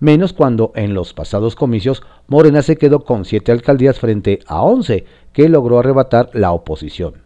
Menos 0.00 0.32
cuando 0.32 0.72
en 0.74 0.92
los 0.92 1.14
pasados 1.14 1.56
comicios 1.56 2.02
Morena 2.26 2.62
se 2.62 2.76
quedó 2.76 3.04
con 3.04 3.24
siete 3.24 3.52
alcaldías 3.52 3.98
frente 3.98 4.40
a 4.46 4.62
once 4.62 5.06
que 5.32 5.48
logró 5.48 5.78
arrebatar 5.78 6.30
la 6.34 6.52
oposición. 6.52 7.22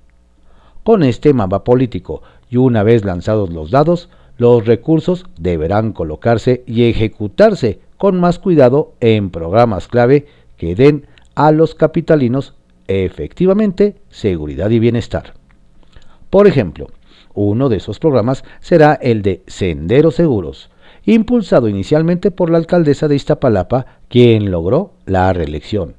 Con 0.85 1.03
este 1.03 1.33
mapa 1.33 1.65
político 1.65 2.23
y 2.49 2.57
una 2.57 2.83
vez 2.83 3.05
lanzados 3.05 3.51
los 3.51 3.71
dados, 3.71 4.09
los 4.37 4.65
recursos 4.67 5.27
deberán 5.39 5.93
colocarse 5.93 6.63
y 6.67 6.85
ejecutarse 6.85 7.81
con 7.97 8.21
más 8.21 8.39
cuidado 8.39 8.93
en 9.01 9.31
programas 9.31 9.89
clave 9.89 10.27
que 10.57 10.75
den 10.75 11.07
a 11.35 11.51
los 11.51 11.75
capitalinos 11.75 12.55
efectivamente 12.89 13.97
seguridad 14.11 14.71
y 14.71 14.79
bienestar. 14.79 15.35
Por 16.31 16.47
ejemplo, 16.47 16.89
uno 17.35 17.69
de 17.69 17.77
esos 17.77 18.01
programas 18.01 18.43
será 18.59 18.95
el 18.95 19.23
de 19.23 19.43
Senderos 19.47 20.17
Seguros, 20.17 20.71
impulsado 21.05 21.69
inicialmente 21.69 22.31
por 22.31 22.51
la 22.51 22.59
alcaldesa 22.59 23.07
de 23.07 23.15
Iztapalapa, 23.15 23.87
quien 24.09 24.51
logró 24.51 24.93
la 25.07 25.33
reelección, 25.33 25.95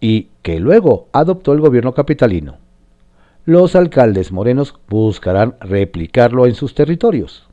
y 0.00 0.28
que 0.42 0.58
luego 0.58 1.06
adoptó 1.12 1.52
el 1.52 1.60
gobierno 1.60 1.94
capitalino. 1.94 2.58
Los 3.44 3.76
alcaldes 3.76 4.32
morenos 4.32 4.74
buscarán 4.88 5.54
replicarlo 5.60 6.46
en 6.46 6.54
sus 6.54 6.74
territorios. 6.74 7.48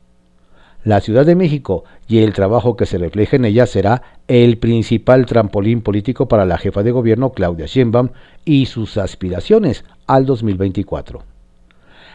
La 0.82 1.02
Ciudad 1.02 1.26
de 1.26 1.34
México 1.34 1.84
y 2.08 2.20
el 2.20 2.32
trabajo 2.32 2.74
que 2.74 2.86
se 2.86 2.96
refleja 2.96 3.36
en 3.36 3.44
ella 3.44 3.66
será 3.66 4.02
el 4.28 4.56
principal 4.56 5.26
trampolín 5.26 5.82
político 5.82 6.26
para 6.26 6.46
la 6.46 6.56
jefa 6.56 6.82
de 6.82 6.90
gobierno 6.90 7.32
Claudia 7.32 7.66
Sheinbaum 7.66 8.08
y 8.46 8.64
sus 8.64 8.96
aspiraciones 8.96 9.84
al 10.06 10.24
2024. 10.24 11.22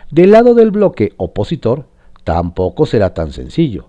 Del 0.10 0.32
lado 0.32 0.56
del 0.56 0.72
bloque 0.72 1.14
opositor, 1.18 1.86
tampoco 2.24 2.88
será 2.88 3.14
tan 3.14 3.32
sencillo. 3.32 3.88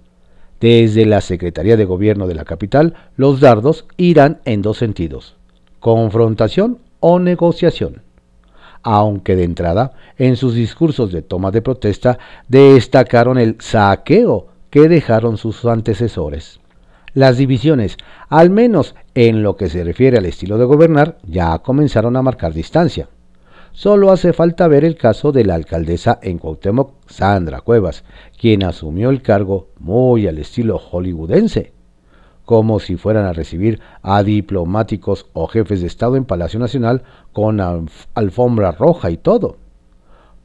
Desde 0.60 1.06
la 1.06 1.22
Secretaría 1.22 1.78
de 1.78 1.84
Gobierno 1.86 2.26
de 2.26 2.34
la 2.34 2.44
capital, 2.44 2.94
los 3.16 3.40
dardos 3.40 3.86
irán 3.96 4.40
en 4.44 4.60
dos 4.60 4.76
sentidos, 4.76 5.36
confrontación 5.80 6.78
o 7.00 7.18
negociación 7.18 8.02
aunque 8.88 9.34
de 9.34 9.42
entrada, 9.42 9.94
en 10.16 10.36
sus 10.36 10.54
discursos 10.54 11.10
de 11.10 11.20
toma 11.20 11.50
de 11.50 11.60
protesta, 11.60 12.20
destacaron 12.46 13.36
el 13.36 13.56
saqueo 13.58 14.46
que 14.76 14.90
dejaron 14.90 15.38
sus 15.38 15.64
antecesores. 15.64 16.60
Las 17.14 17.38
divisiones, 17.38 17.96
al 18.28 18.50
menos 18.50 18.94
en 19.14 19.42
lo 19.42 19.56
que 19.56 19.70
se 19.70 19.82
refiere 19.82 20.18
al 20.18 20.26
estilo 20.26 20.58
de 20.58 20.66
gobernar, 20.66 21.16
ya 21.26 21.58
comenzaron 21.60 22.14
a 22.14 22.20
marcar 22.20 22.52
distancia. 22.52 23.08
Solo 23.72 24.12
hace 24.12 24.34
falta 24.34 24.68
ver 24.68 24.84
el 24.84 24.96
caso 24.98 25.32
de 25.32 25.46
la 25.46 25.54
alcaldesa 25.54 26.18
en 26.20 26.36
Cuauhtémoc, 26.36 26.92
Sandra 27.06 27.62
Cuevas, 27.62 28.04
quien 28.38 28.64
asumió 28.64 29.08
el 29.08 29.22
cargo 29.22 29.68
muy 29.78 30.26
al 30.26 30.36
estilo 30.36 30.76
hollywoodense, 30.76 31.72
como 32.44 32.78
si 32.78 32.96
fueran 32.96 33.24
a 33.24 33.32
recibir 33.32 33.80
a 34.02 34.22
diplomáticos 34.22 35.24
o 35.32 35.46
jefes 35.46 35.80
de 35.80 35.86
Estado 35.86 36.16
en 36.16 36.26
Palacio 36.26 36.60
Nacional 36.60 37.02
con 37.32 37.62
alfombra 38.12 38.72
roja 38.72 39.10
y 39.10 39.16
todo. 39.16 39.56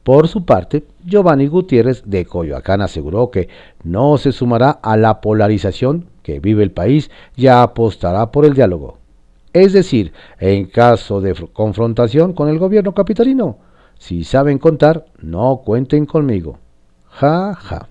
Por 0.02 0.26
su 0.26 0.44
parte, 0.44 0.84
Giovanni 1.04 1.46
Gutiérrez 1.46 2.02
de 2.04 2.24
Coyoacán 2.24 2.82
aseguró 2.82 3.30
que 3.30 3.48
no 3.84 4.18
se 4.18 4.32
sumará 4.32 4.70
a 4.70 4.96
la 4.96 5.20
polarización 5.20 6.06
que 6.22 6.40
vive 6.40 6.64
el 6.64 6.72
país 6.72 7.10
y 7.36 7.46
apostará 7.46 8.32
por 8.32 8.44
el 8.44 8.54
diálogo. 8.54 8.98
Es 9.52 9.72
decir, 9.72 10.12
en 10.40 10.66
caso 10.66 11.20
de 11.20 11.34
confrontación 11.52 12.32
con 12.32 12.48
el 12.48 12.58
gobierno 12.58 12.94
capitalino, 12.94 13.58
si 13.98 14.24
saben 14.24 14.58
contar, 14.58 15.04
no 15.20 15.62
cuenten 15.64 16.06
conmigo. 16.06 16.58
Ja, 17.08 17.54
ja. 17.54 17.88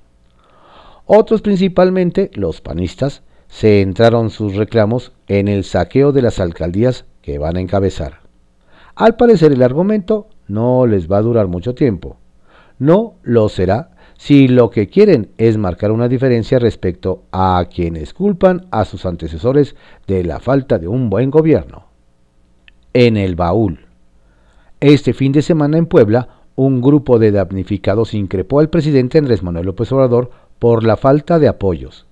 Otros, 1.05 1.41
principalmente 1.41 2.31
los 2.33 2.59
panistas, 2.59 3.21
centraron 3.49 4.29
sus 4.29 4.55
reclamos 4.55 5.11
en 5.27 5.47
el 5.47 5.63
saqueo 5.63 6.11
de 6.11 6.21
las 6.21 6.39
alcaldías 6.39 7.05
que 7.21 7.37
van 7.37 7.57
a 7.57 7.61
encabezar. 7.61 8.19
Al 8.95 9.15
parecer 9.15 9.51
el 9.51 9.63
argumento 9.63 10.27
no 10.51 10.85
les 10.85 11.11
va 11.11 11.17
a 11.17 11.21
durar 11.21 11.47
mucho 11.47 11.73
tiempo. 11.73 12.17
No 12.77 13.15
lo 13.23 13.49
será 13.49 13.91
si 14.17 14.47
lo 14.47 14.69
que 14.69 14.87
quieren 14.87 15.31
es 15.37 15.57
marcar 15.57 15.91
una 15.91 16.07
diferencia 16.07 16.59
respecto 16.59 17.23
a 17.31 17.65
quienes 17.73 18.13
culpan 18.13 18.67
a 18.69 18.85
sus 18.85 19.05
antecesores 19.05 19.75
de 20.05 20.23
la 20.23 20.39
falta 20.39 20.77
de 20.77 20.87
un 20.87 21.09
buen 21.09 21.31
gobierno. 21.31 21.85
En 22.93 23.17
el 23.17 23.35
baúl. 23.35 23.87
Este 24.79 25.13
fin 25.13 25.31
de 25.31 25.41
semana 25.41 25.77
en 25.77 25.85
Puebla, 25.85 26.41
un 26.55 26.81
grupo 26.81 27.17
de 27.17 27.31
damnificados 27.31 28.13
increpó 28.13 28.59
al 28.59 28.69
presidente 28.69 29.17
Andrés 29.17 29.41
Manuel 29.41 29.67
López 29.67 29.91
Obrador 29.91 30.29
por 30.59 30.83
la 30.83 30.97
falta 30.97 31.39
de 31.39 31.47
apoyos. 31.47 32.05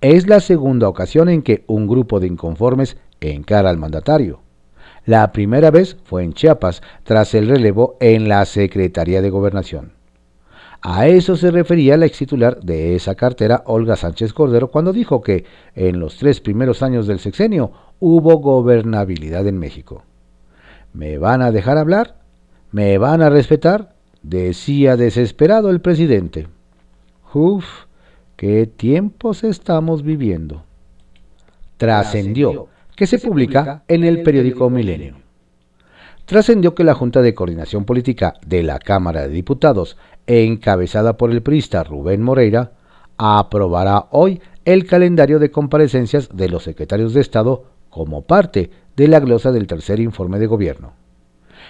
Es 0.00 0.28
la 0.28 0.40
segunda 0.40 0.88
ocasión 0.88 1.28
en 1.28 1.42
que 1.42 1.64
un 1.66 1.86
grupo 1.86 2.20
de 2.20 2.26
inconformes 2.26 2.96
encara 3.20 3.70
al 3.70 3.78
mandatario. 3.78 4.43
La 5.06 5.32
primera 5.32 5.70
vez 5.70 5.96
fue 6.04 6.24
en 6.24 6.32
Chiapas, 6.32 6.80
tras 7.02 7.34
el 7.34 7.48
relevo 7.48 7.96
en 8.00 8.28
la 8.28 8.44
Secretaría 8.46 9.20
de 9.20 9.28
Gobernación. 9.28 9.92
A 10.80 11.06
eso 11.08 11.36
se 11.36 11.50
refería 11.50 11.96
la 11.96 12.06
ex 12.06 12.18
titular 12.18 12.60
de 12.60 12.94
esa 12.94 13.14
cartera, 13.14 13.62
Olga 13.66 13.96
Sánchez 13.96 14.32
Cordero, 14.32 14.70
cuando 14.70 14.92
dijo 14.92 15.20
que 15.20 15.44
en 15.74 16.00
los 16.00 16.16
tres 16.16 16.40
primeros 16.40 16.82
años 16.82 17.06
del 17.06 17.18
sexenio 17.18 17.72
hubo 18.00 18.38
gobernabilidad 18.38 19.46
en 19.46 19.58
México. 19.58 20.04
¿Me 20.92 21.18
van 21.18 21.42
a 21.42 21.52
dejar 21.52 21.76
hablar? 21.76 22.16
¿Me 22.70 22.98
van 22.98 23.22
a 23.22 23.30
respetar? 23.30 23.94
decía 24.22 24.96
desesperado 24.96 25.68
el 25.68 25.82
presidente. 25.82 26.48
Uf, 27.34 27.66
qué 28.36 28.66
tiempos 28.66 29.44
estamos 29.44 30.02
viviendo. 30.02 30.64
Trascendió 31.76 32.68
que 32.96 33.06
se 33.06 33.18
publica 33.18 33.82
en 33.88 34.04
el 34.04 34.22
periódico 34.22 34.70
Milenio. 34.70 35.16
Trascendió 36.24 36.74
que 36.74 36.84
la 36.84 36.94
Junta 36.94 37.20
de 37.20 37.34
Coordinación 37.34 37.84
Política 37.84 38.34
de 38.46 38.62
la 38.62 38.78
Cámara 38.78 39.22
de 39.22 39.28
Diputados, 39.28 39.96
encabezada 40.26 41.16
por 41.16 41.30
el 41.30 41.42
priista 41.42 41.84
Rubén 41.84 42.22
Moreira, 42.22 42.72
aprobará 43.18 44.06
hoy 44.10 44.40
el 44.64 44.86
calendario 44.86 45.38
de 45.38 45.50
comparecencias 45.50 46.30
de 46.32 46.48
los 46.48 46.62
secretarios 46.62 47.12
de 47.12 47.20
Estado 47.20 47.64
como 47.90 48.22
parte 48.22 48.70
de 48.96 49.08
la 49.08 49.20
glosa 49.20 49.52
del 49.52 49.66
tercer 49.66 50.00
informe 50.00 50.38
de 50.38 50.46
gobierno. 50.46 50.92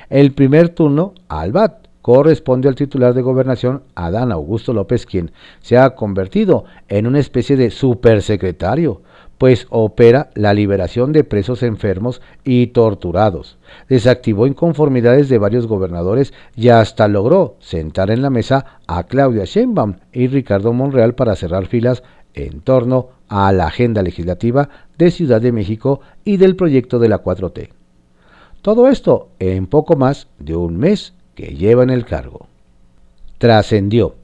El 0.08 0.32
primer 0.32 0.68
turno, 0.68 1.14
al 1.28 1.52
BAT, 1.52 1.88
corresponde 2.00 2.68
al 2.68 2.74
titular 2.74 3.14
de 3.14 3.22
gobernación, 3.22 3.82
Adán 3.94 4.30
Augusto 4.30 4.72
López, 4.72 5.06
quien 5.06 5.32
se 5.60 5.78
ha 5.78 5.94
convertido 5.94 6.64
en 6.88 7.06
una 7.06 7.18
especie 7.18 7.56
de 7.56 7.70
supersecretario, 7.70 9.02
pues 9.38 9.66
opera 9.70 10.30
la 10.34 10.54
liberación 10.54 11.12
de 11.12 11.24
presos 11.24 11.62
enfermos 11.62 12.22
y 12.44 12.68
torturados, 12.68 13.58
desactivó 13.88 14.46
inconformidades 14.46 15.28
de 15.28 15.38
varios 15.38 15.66
gobernadores 15.66 16.32
y 16.56 16.68
hasta 16.68 17.08
logró 17.08 17.56
sentar 17.60 18.10
en 18.10 18.22
la 18.22 18.30
mesa 18.30 18.78
a 18.86 19.04
Claudia 19.04 19.44
Sheinbaum 19.44 19.96
y 20.12 20.28
Ricardo 20.28 20.72
Monreal 20.72 21.14
para 21.14 21.36
cerrar 21.36 21.66
filas 21.66 22.02
en 22.34 22.60
torno 22.60 23.10
a 23.28 23.52
la 23.52 23.66
agenda 23.66 24.02
legislativa 24.02 24.68
de 24.98 25.10
Ciudad 25.10 25.40
de 25.40 25.52
México 25.52 26.00
y 26.24 26.36
del 26.36 26.56
proyecto 26.56 26.98
de 26.98 27.08
la 27.08 27.22
4T. 27.22 27.70
Todo 28.62 28.88
esto 28.88 29.28
en 29.38 29.66
poco 29.66 29.96
más 29.96 30.28
de 30.38 30.56
un 30.56 30.78
mes 30.78 31.14
que 31.34 31.54
lleva 31.54 31.82
en 31.82 31.90
el 31.90 32.04
cargo. 32.04 32.46
Trascendió 33.38 34.14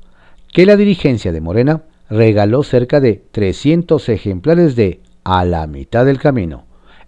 que 0.53 0.66
la 0.66 0.77
dirigencia 0.77 1.33
de 1.33 1.40
Morena 1.40 1.83
regaló 2.11 2.64
cerca 2.64 3.01
de 3.01 3.23
300 3.31 4.09
ejemplares 4.09 4.75
de 4.77 5.01
A 5.23 5.44
la 5.44 5.66
mitad 5.68 6.05
del 6.05 6.18
camino, 6.18 6.64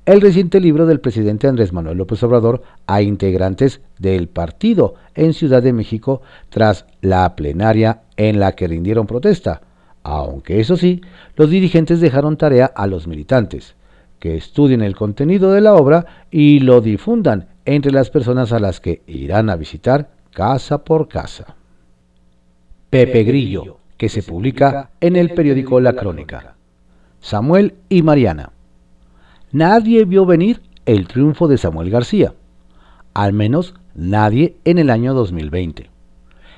el 0.07 0.21
reciente 0.21 0.61
libro 0.61 0.87
del 0.87 1.01
presidente 1.01 1.49
Andrés 1.49 1.73
Manuel 1.73 1.99
López 1.99 2.23
Obrador 2.23 2.63
a 2.87 3.03
integrantes 3.03 3.81
del 3.99 4.29
partido 4.29 4.95
en 5.15 5.33
Ciudad 5.33 5.63
de 5.63 5.73
México 5.73 6.23
tras 6.51 6.87
la 7.01 7.35
plenaria 7.35 8.03
en 8.17 8.39
la 8.39 8.53
que 8.53 8.69
rindieron 8.69 9.07
protesta, 9.07 9.63
aunque 10.05 10.61
eso 10.61 10.77
sí, 10.77 11.01
los 11.37 11.51
dirigentes 11.51 12.01
dejaron 12.01 12.37
tarea 12.37 12.67
a 12.67 12.87
los 12.87 13.07
militantes, 13.07 13.75
que 14.21 14.37
estudien 14.37 14.83
el 14.83 14.95
contenido 14.95 15.53
de 15.53 15.61
la 15.61 15.75
obra 15.75 16.25
y 16.31 16.61
lo 16.61 16.81
difundan 16.81 17.49
entre 17.65 17.93
las 17.93 18.11
personas 18.11 18.53
a 18.53 18.61
las 18.61 18.81
que 18.81 19.03
irán 19.07 19.51
a 19.51 19.57
visitar 19.57 20.11
casa 20.33 20.85
por 20.85 21.09
casa. 21.09 21.57
Pepe 22.91 23.25
Grillo 23.25 23.82
que 24.03 24.09
se 24.09 24.25
publica 24.25 24.91
en 25.01 25.15
el 25.15 25.31
periódico 25.31 25.79
La 25.79 25.93
Crónica. 25.93 26.57
Samuel 27.21 27.75
y 27.89 28.03
Mariana. 28.03 28.51
Nadie 29.53 30.05
vio 30.07 30.27
venir 30.27 30.61
el 30.87 31.07
triunfo 31.07 31.47
de 31.47 31.57
Samuel 31.57 31.89
García, 31.89 32.35
al 33.15 33.33
menos 33.33 33.77
nadie 33.95 34.57
en 34.65 34.79
el 34.79 34.91
año 34.91 35.15
2020. 35.15 35.89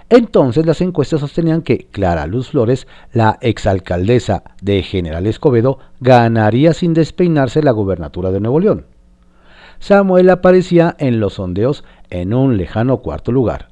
Entonces 0.09 0.65
las 0.65 0.81
encuestas 0.81 1.21
sostenían 1.21 1.61
que 1.61 1.87
Clara 1.91 2.27
Luz 2.27 2.49
Flores, 2.49 2.87
la 3.13 3.37
exalcaldesa 3.43 4.43
de 4.63 4.83
General 4.83 5.27
Escobedo, 5.27 5.81
ganaría 6.01 6.73
sin 6.73 6.95
despeinarse 6.95 7.63
la 7.63 7.73
gubernatura 7.73 8.31
de 8.31 8.41
Nuevo 8.41 8.59
León. 8.59 8.87
Samuel 9.81 10.31
aparecía 10.31 10.97
en 10.99 11.21
los 11.21 11.35
sondeos 11.35 11.85
en 12.09 12.33
un 12.33 12.57
lejano 12.57 13.01
cuarto 13.01 13.33
lugar, 13.33 13.69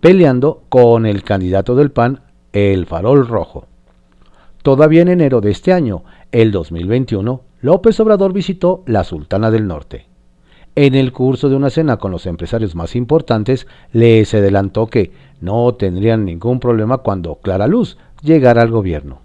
peleando 0.00 0.62
con 0.70 1.04
el 1.04 1.24
candidato 1.24 1.74
del 1.74 1.90
PAN, 1.90 2.31
el 2.52 2.86
Farol 2.86 3.26
Rojo. 3.26 3.66
Todavía 4.62 5.02
en 5.02 5.08
enero 5.08 5.40
de 5.40 5.50
este 5.50 5.72
año, 5.72 6.04
el 6.30 6.52
2021, 6.52 7.42
López 7.62 7.98
Obrador 8.00 8.32
visitó 8.32 8.82
la 8.86 9.04
Sultana 9.04 9.50
del 9.50 9.66
Norte. 9.66 10.06
En 10.74 10.94
el 10.94 11.12
curso 11.12 11.48
de 11.48 11.56
una 11.56 11.70
cena 11.70 11.98
con 11.98 12.10
los 12.10 12.26
empresarios 12.26 12.74
más 12.74 12.96
importantes, 12.96 13.66
les 13.92 14.32
adelantó 14.32 14.86
que 14.86 15.12
no 15.40 15.74
tendrían 15.74 16.24
ningún 16.24 16.60
problema 16.60 16.98
cuando 16.98 17.36
Clara 17.36 17.66
Luz 17.66 17.98
llegara 18.22 18.62
al 18.62 18.70
gobierno. 18.70 19.20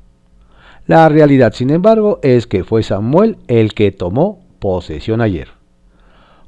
La 0.87 1.07
realidad, 1.07 1.53
sin 1.53 1.69
embargo, 1.69 2.19
es 2.23 2.47
que 2.47 2.63
fue 2.63 2.83
Samuel 2.83 3.37
el 3.47 3.73
que 3.73 3.91
tomó 3.91 4.39
posesión 4.59 5.21
ayer. 5.21 5.49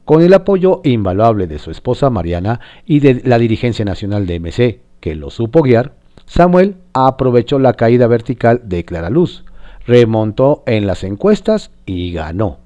Con 0.05 0.21
el 0.21 0.33
apoyo 0.33 0.81
invaluable 0.83 1.45
de 1.45 1.59
su 1.59 1.71
esposa 1.71 2.09
Mariana 2.09 2.59
y 2.85 2.99
de 2.99 3.21
la 3.23 3.37
dirigencia 3.37 3.85
nacional 3.85 4.25
de 4.25 4.39
MC, 4.39 4.79
que 4.99 5.15
lo 5.15 5.29
supo 5.29 5.61
guiar, 5.61 5.93
Samuel 6.29 6.75
aprovechó 6.93 7.57
la 7.57 7.73
caída 7.73 8.05
vertical 8.05 8.61
de 8.63 8.85
Clara 8.85 9.09
Luz, 9.09 9.43
remontó 9.87 10.61
en 10.67 10.85
las 10.85 11.03
encuestas 11.03 11.71
y 11.87 12.13
ganó. 12.13 12.59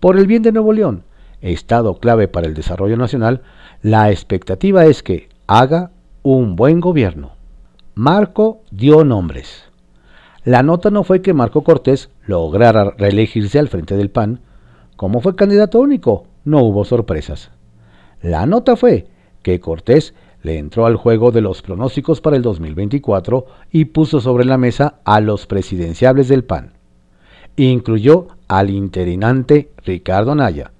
Por 0.00 0.18
el 0.18 0.26
bien 0.26 0.42
de 0.42 0.50
Nuevo 0.50 0.72
León, 0.72 1.04
estado 1.40 1.94
clave 2.00 2.26
para 2.26 2.48
el 2.48 2.54
desarrollo 2.54 2.96
nacional, 2.96 3.42
la 3.80 4.10
expectativa 4.10 4.86
es 4.86 5.04
que 5.04 5.28
haga 5.46 5.92
un 6.24 6.56
buen 6.56 6.80
gobierno. 6.80 7.30
Marco 7.94 8.62
dio 8.72 9.04
nombres. 9.04 9.66
La 10.42 10.64
nota 10.64 10.90
no 10.90 11.04
fue 11.04 11.22
que 11.22 11.32
Marco 11.32 11.62
Cortés 11.62 12.10
lograra 12.26 12.90
reelegirse 12.98 13.60
al 13.60 13.68
frente 13.68 13.96
del 13.96 14.10
PAN. 14.10 14.40
Como 14.96 15.20
fue 15.20 15.36
candidato 15.36 15.78
único, 15.78 16.26
no 16.44 16.58
hubo 16.64 16.84
sorpresas. 16.84 17.52
La 18.20 18.46
nota 18.46 18.74
fue 18.74 19.06
que 19.42 19.60
Cortés 19.60 20.12
le 20.44 20.58
entró 20.58 20.84
al 20.84 20.96
juego 20.96 21.32
de 21.32 21.40
los 21.40 21.62
pronósticos 21.62 22.20
para 22.20 22.36
el 22.36 22.42
2024 22.42 23.46
y 23.72 23.86
puso 23.86 24.20
sobre 24.20 24.44
la 24.44 24.58
mesa 24.58 25.00
a 25.04 25.20
los 25.20 25.46
presidenciables 25.46 26.28
del 26.28 26.44
PAN. 26.44 26.74
Incluyó 27.56 28.28
al 28.46 28.68
interinante 28.68 29.70
Ricardo 29.84 30.34
Naya, 30.34 30.70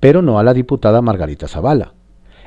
pero 0.00 0.22
no 0.22 0.38
a 0.38 0.42
la 0.42 0.54
diputada 0.54 1.02
Margarita 1.02 1.48
Zavala. 1.48 1.92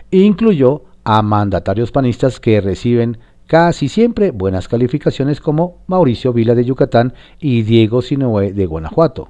Incluyó 0.10 0.86
a 1.04 1.22
mandatarios 1.22 1.92
panistas 1.92 2.40
que 2.40 2.60
reciben 2.60 3.20
casi 3.46 3.88
siempre 3.88 4.32
buenas 4.32 4.68
calificaciones 4.68 5.42
como 5.42 5.84
Mauricio 5.86 6.34
Vila 6.34 6.56
de 6.56 6.66
Yucatán 6.66 7.14
y 7.40 7.62
Diego 7.62 8.02
Sinoé 8.02 8.52
de 8.52 8.66
Guanajuato. 8.66 9.30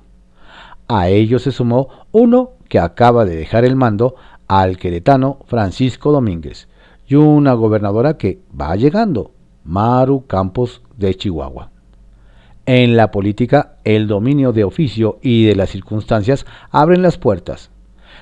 A 0.88 1.10
ellos 1.10 1.42
se 1.42 1.52
sumó 1.52 1.90
uno 2.14 2.52
que 2.70 2.80
acaba 2.80 3.26
de 3.26 3.36
dejar 3.36 3.66
el 3.66 3.76
mando 3.76 4.16
al 4.48 4.78
queretano 4.78 5.40
Francisco 5.46 6.14
Domínguez, 6.14 6.70
una 7.16 7.54
gobernadora 7.54 8.18
que 8.18 8.40
va 8.60 8.76
llegando, 8.76 9.32
Maru 9.64 10.26
Campos 10.28 10.82
de 10.98 11.16
Chihuahua. 11.16 11.72
En 12.66 12.96
la 12.96 13.12
política, 13.12 13.78
el 13.84 14.08
dominio 14.08 14.54
de 14.54 14.64
oficio 14.64 15.20
y 15.22 15.46
de 15.46 15.56
las 15.56 15.70
circunstancias 15.70 16.46
abren 16.72 17.02
las 17.02 17.18
puertas. 17.18 17.72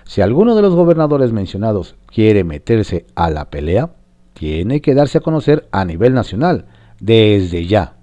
Si 0.04 0.22
alguno 0.22 0.56
de 0.56 0.64
los 0.64 0.74
gobernadores 0.74 1.32
mencionados 1.32 1.96
quiere 2.08 2.44
meterse 2.44 3.06
a 3.16 3.30
la 3.30 3.50
pelea, 3.50 3.92
tiene 4.34 4.82
que 4.82 4.96
darse 4.96 5.20
a 5.20 5.22
conocer 5.22 5.68
a 5.72 5.86
nivel 5.86 6.14
nacional, 6.14 6.66
desde 7.00 7.68
ya. 7.68 7.98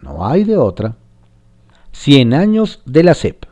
No 0.00 0.24
hay 0.24 0.44
de 0.44 0.56
otra. 0.56 0.96
100 1.92 2.34
años 2.34 2.80
de 2.86 3.02
la 3.02 3.14
SEP. 3.14 3.51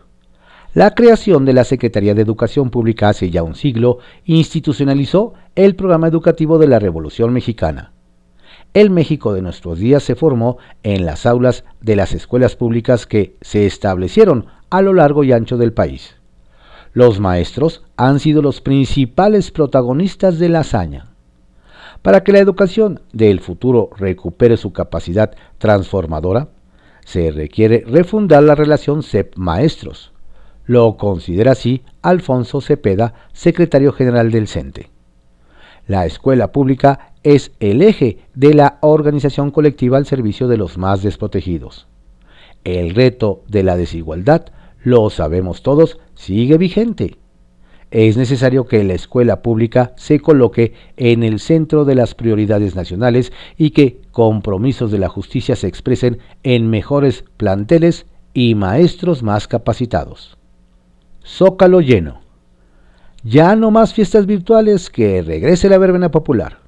La 0.72 0.94
creación 0.94 1.44
de 1.44 1.52
la 1.52 1.64
Secretaría 1.64 2.14
de 2.14 2.22
Educación 2.22 2.70
Pública 2.70 3.09
hace 3.09 3.28
ya 3.28 3.42
un 3.42 3.56
siglo 3.56 3.98
institucionalizó 4.24 5.35
el 5.56 5.74
programa 5.74 6.06
educativo 6.06 6.59
de 6.59 6.68
la 6.68 6.78
Revolución 6.78 7.33
Mexicana. 7.33 7.92
El 8.72 8.90
México 8.90 9.33
de 9.33 9.42
nuestros 9.42 9.80
días 9.80 10.04
se 10.04 10.14
formó 10.14 10.59
en 10.85 11.04
las 11.06 11.26
aulas 11.26 11.64
de 11.80 11.96
las 11.96 12.12
escuelas 12.12 12.54
públicas 12.54 13.04
que 13.09 13.35
se 13.40 13.66
establecieron 13.66 14.46
a 14.70 14.80
lo 14.80 14.94
largo 14.94 15.24
y 15.24 15.33
ancho 15.33 15.56
del 15.56 15.72
país. 15.72 16.14
Los 16.92 17.18
maestros 17.18 17.83
han 17.96 18.20
sido 18.20 18.40
los 18.40 18.61
principales 18.61 19.50
protagonistas 19.50 20.38
de 20.38 20.50
la 20.50 20.61
hazaña. 20.61 21.09
Para 22.00 22.22
que 22.22 22.30
la 22.30 22.38
educación 22.38 23.00
del 23.12 23.40
futuro 23.40 23.90
recupere 23.96 24.56
su 24.56 24.72
capacidad 24.72 25.33
transformadora, 25.59 26.50
se 27.04 27.33
requiere 27.33 27.83
refundar 27.88 28.44
la 28.44 28.54
relación 28.54 29.02
CEP-maestros. 29.02 30.12
Lo 30.70 30.96
considera 30.96 31.50
así 31.50 31.83
Alfonso 32.00 32.61
Cepeda, 32.61 33.12
secretario 33.33 33.90
general 33.92 34.30
del 34.30 34.46
CENTE. 34.46 34.88
La 35.88 36.06
escuela 36.06 36.52
pública 36.52 37.12
es 37.24 37.50
el 37.59 37.83
eje 37.83 38.18
de 38.37 38.54
la 38.54 38.78
organización 38.80 39.50
colectiva 39.50 39.98
al 39.98 40.06
servicio 40.06 40.46
de 40.46 40.59
los 40.59 40.78
más 40.78 41.02
desprotegidos. 41.02 41.88
El 42.62 42.94
reto 42.94 43.42
de 43.48 43.64
la 43.64 43.76
desigualdad, 43.76 44.46
lo 44.85 45.11
sabemos 45.11 45.64
todos, 45.64 45.98
sigue 46.14 46.56
vigente 46.56 47.16
es 47.90 48.16
necesario 48.16 48.66
que 48.66 48.85
la 48.85 48.94
escuela 48.94 49.42
pública 49.42 49.92
se 49.96 50.20
coloque 50.20 50.74
en 50.96 51.24
el 51.24 51.40
centro 51.40 51.85
de 51.85 51.96
las 51.96 52.14
prioridades 52.14 52.76
nacionales 52.76 53.33
y 53.59 53.70
que 53.70 54.02
compromisos 54.12 54.92
de 54.92 54.98
la 54.98 55.09
justicia 55.09 55.56
se 55.56 55.66
expresen 55.66 56.18
en 56.44 56.70
mejores 56.70 57.24
planteles 57.38 58.06
y 58.33 58.54
maestros 58.54 59.24
más 59.24 59.48
capacitados. 59.48 60.38
Zócalo 61.24 61.80
lleno. 61.80 62.20
Ya 63.22 63.54
no 63.54 63.70
más 63.70 63.92
fiestas 63.92 64.26
virtuales, 64.26 64.88
que 64.90 65.22
regrese 65.22 65.68
la 65.68 65.78
verbena 65.78 66.11
popular. 66.11 66.59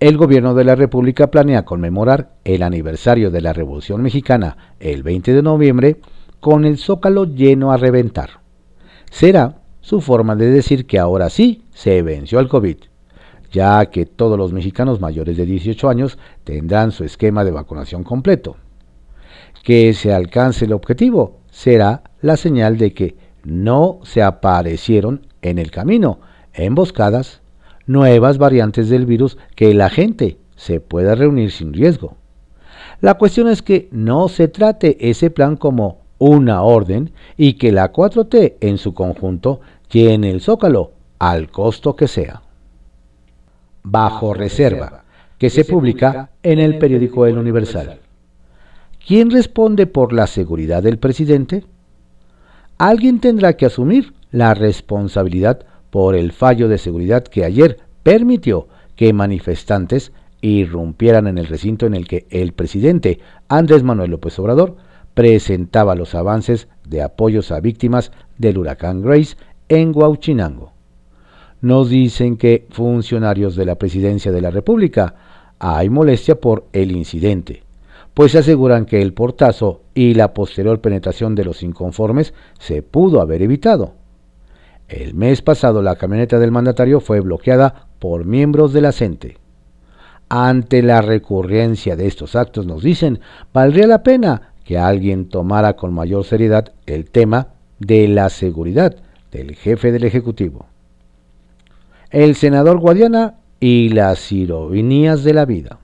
El 0.00 0.16
gobierno 0.16 0.54
de 0.54 0.64
la 0.64 0.74
República 0.74 1.30
planea 1.30 1.64
conmemorar 1.64 2.34
el 2.44 2.62
aniversario 2.62 3.30
de 3.30 3.40
la 3.40 3.52
Revolución 3.52 4.02
Mexicana 4.02 4.74
el 4.78 5.02
20 5.02 5.32
de 5.32 5.42
noviembre 5.42 5.96
con 6.40 6.64
el 6.64 6.78
Zócalo 6.78 7.24
lleno 7.24 7.72
a 7.72 7.76
reventar. 7.76 8.40
Será 9.10 9.62
su 9.80 10.00
forma 10.00 10.36
de 10.36 10.50
decir 10.50 10.86
que 10.86 10.98
ahora 10.98 11.30
sí 11.30 11.64
se 11.72 12.02
venció 12.02 12.38
al 12.38 12.48
COVID, 12.48 12.76
ya 13.52 13.86
que 13.86 14.04
todos 14.04 14.36
los 14.38 14.52
mexicanos 14.52 15.00
mayores 15.00 15.36
de 15.36 15.46
18 15.46 15.88
años 15.88 16.18
tendrán 16.44 16.92
su 16.92 17.04
esquema 17.04 17.44
de 17.44 17.52
vacunación 17.52 18.02
completo. 18.02 18.56
Que 19.62 19.94
se 19.94 20.12
alcance 20.12 20.64
el 20.64 20.72
objetivo 20.72 21.40
será 21.50 22.02
la 22.20 22.36
señal 22.36 22.76
de 22.76 22.92
que 22.92 23.16
no 23.46 24.00
se 24.02 24.22
aparecieron 24.22 25.28
en 25.40 25.58
el 25.58 25.70
camino 25.70 26.18
emboscadas 26.52 27.42
nuevas 27.86 28.38
variantes 28.38 28.88
del 28.88 29.06
virus 29.06 29.38
que 29.54 29.72
la 29.72 29.88
gente 29.88 30.38
se 30.56 30.80
pueda 30.80 31.14
reunir 31.14 31.52
sin 31.52 31.72
riesgo. 31.72 32.16
La 33.00 33.14
cuestión 33.14 33.48
es 33.48 33.62
que 33.62 33.88
no 33.92 34.28
se 34.28 34.48
trate 34.48 35.10
ese 35.10 35.30
plan 35.30 35.56
como 35.56 36.00
una 36.18 36.62
orden 36.62 37.12
y 37.36 37.52
que 37.54 37.70
la 37.70 37.92
4T 37.92 38.54
en 38.60 38.78
su 38.78 38.94
conjunto 38.94 39.60
llene 39.92 40.30
el 40.30 40.40
zócalo 40.40 40.92
al 41.20 41.48
costo 41.50 41.94
que 41.94 42.08
sea. 42.08 42.42
Bajo 43.84 44.34
reserva, 44.34 45.04
que 45.38 45.50
se 45.50 45.64
publica 45.64 46.30
en 46.42 46.58
el 46.58 46.78
periódico 46.78 47.26
El 47.26 47.38
Universal. 47.38 48.00
¿Quién 49.06 49.30
responde 49.30 49.86
por 49.86 50.12
la 50.12 50.26
seguridad 50.26 50.82
del 50.82 50.98
presidente? 50.98 51.64
Alguien 52.78 53.20
tendrá 53.20 53.54
que 53.54 53.66
asumir 53.66 54.12
la 54.30 54.52
responsabilidad 54.52 55.60
por 55.90 56.14
el 56.14 56.32
fallo 56.32 56.68
de 56.68 56.76
seguridad 56.76 57.24
que 57.24 57.44
ayer 57.44 57.78
permitió 58.02 58.68
que 58.96 59.12
manifestantes 59.12 60.12
irrumpieran 60.42 61.26
en 61.26 61.38
el 61.38 61.46
recinto 61.46 61.86
en 61.86 61.94
el 61.94 62.06
que 62.06 62.26
el 62.30 62.52
presidente 62.52 63.18
Andrés 63.48 63.82
Manuel 63.82 64.10
López 64.10 64.38
Obrador 64.38 64.76
presentaba 65.14 65.94
los 65.94 66.14
avances 66.14 66.68
de 66.86 67.02
apoyos 67.02 67.50
a 67.50 67.60
víctimas 67.60 68.12
del 68.36 68.58
huracán 68.58 69.00
Grace 69.00 69.36
en 69.70 69.92
Huauchinango. 69.94 70.72
Nos 71.62 71.88
dicen 71.88 72.36
que 72.36 72.66
funcionarios 72.70 73.56
de 73.56 73.64
la 73.64 73.76
Presidencia 73.76 74.30
de 74.30 74.42
la 74.42 74.50
República 74.50 75.14
hay 75.58 75.88
molestia 75.88 76.38
por 76.38 76.66
el 76.74 76.92
incidente, 76.92 77.62
pues 78.16 78.34
aseguran 78.34 78.86
que 78.86 79.02
el 79.02 79.12
portazo 79.12 79.82
y 79.92 80.14
la 80.14 80.32
posterior 80.32 80.80
penetración 80.80 81.34
de 81.34 81.44
los 81.44 81.62
inconformes 81.62 82.32
se 82.58 82.80
pudo 82.80 83.20
haber 83.20 83.42
evitado. 83.42 83.92
El 84.88 85.12
mes 85.12 85.42
pasado 85.42 85.82
la 85.82 85.96
camioneta 85.96 86.38
del 86.38 86.50
mandatario 86.50 87.00
fue 87.00 87.20
bloqueada 87.20 87.88
por 87.98 88.24
miembros 88.24 88.72
de 88.72 88.80
la. 88.80 88.94
Ante 90.30 90.82
la 90.82 91.02
recurrencia 91.02 91.94
de 91.94 92.06
estos 92.06 92.36
actos, 92.36 92.64
nos 92.64 92.82
dicen, 92.82 93.20
valdría 93.52 93.86
la 93.86 94.02
pena 94.02 94.54
que 94.64 94.78
alguien 94.78 95.28
tomara 95.28 95.76
con 95.76 95.92
mayor 95.92 96.24
seriedad 96.24 96.72
el 96.86 97.10
tema 97.10 97.48
de 97.80 98.08
la 98.08 98.30
seguridad 98.30 98.96
del 99.30 99.54
jefe 99.56 99.92
del 99.92 100.04
Ejecutivo. 100.04 100.64
El 102.08 102.34
senador 102.34 102.78
Guadiana 102.78 103.34
y 103.60 103.90
las 103.90 104.32
ironías 104.32 105.22
de 105.22 105.34
la 105.34 105.44
vida. 105.44 105.80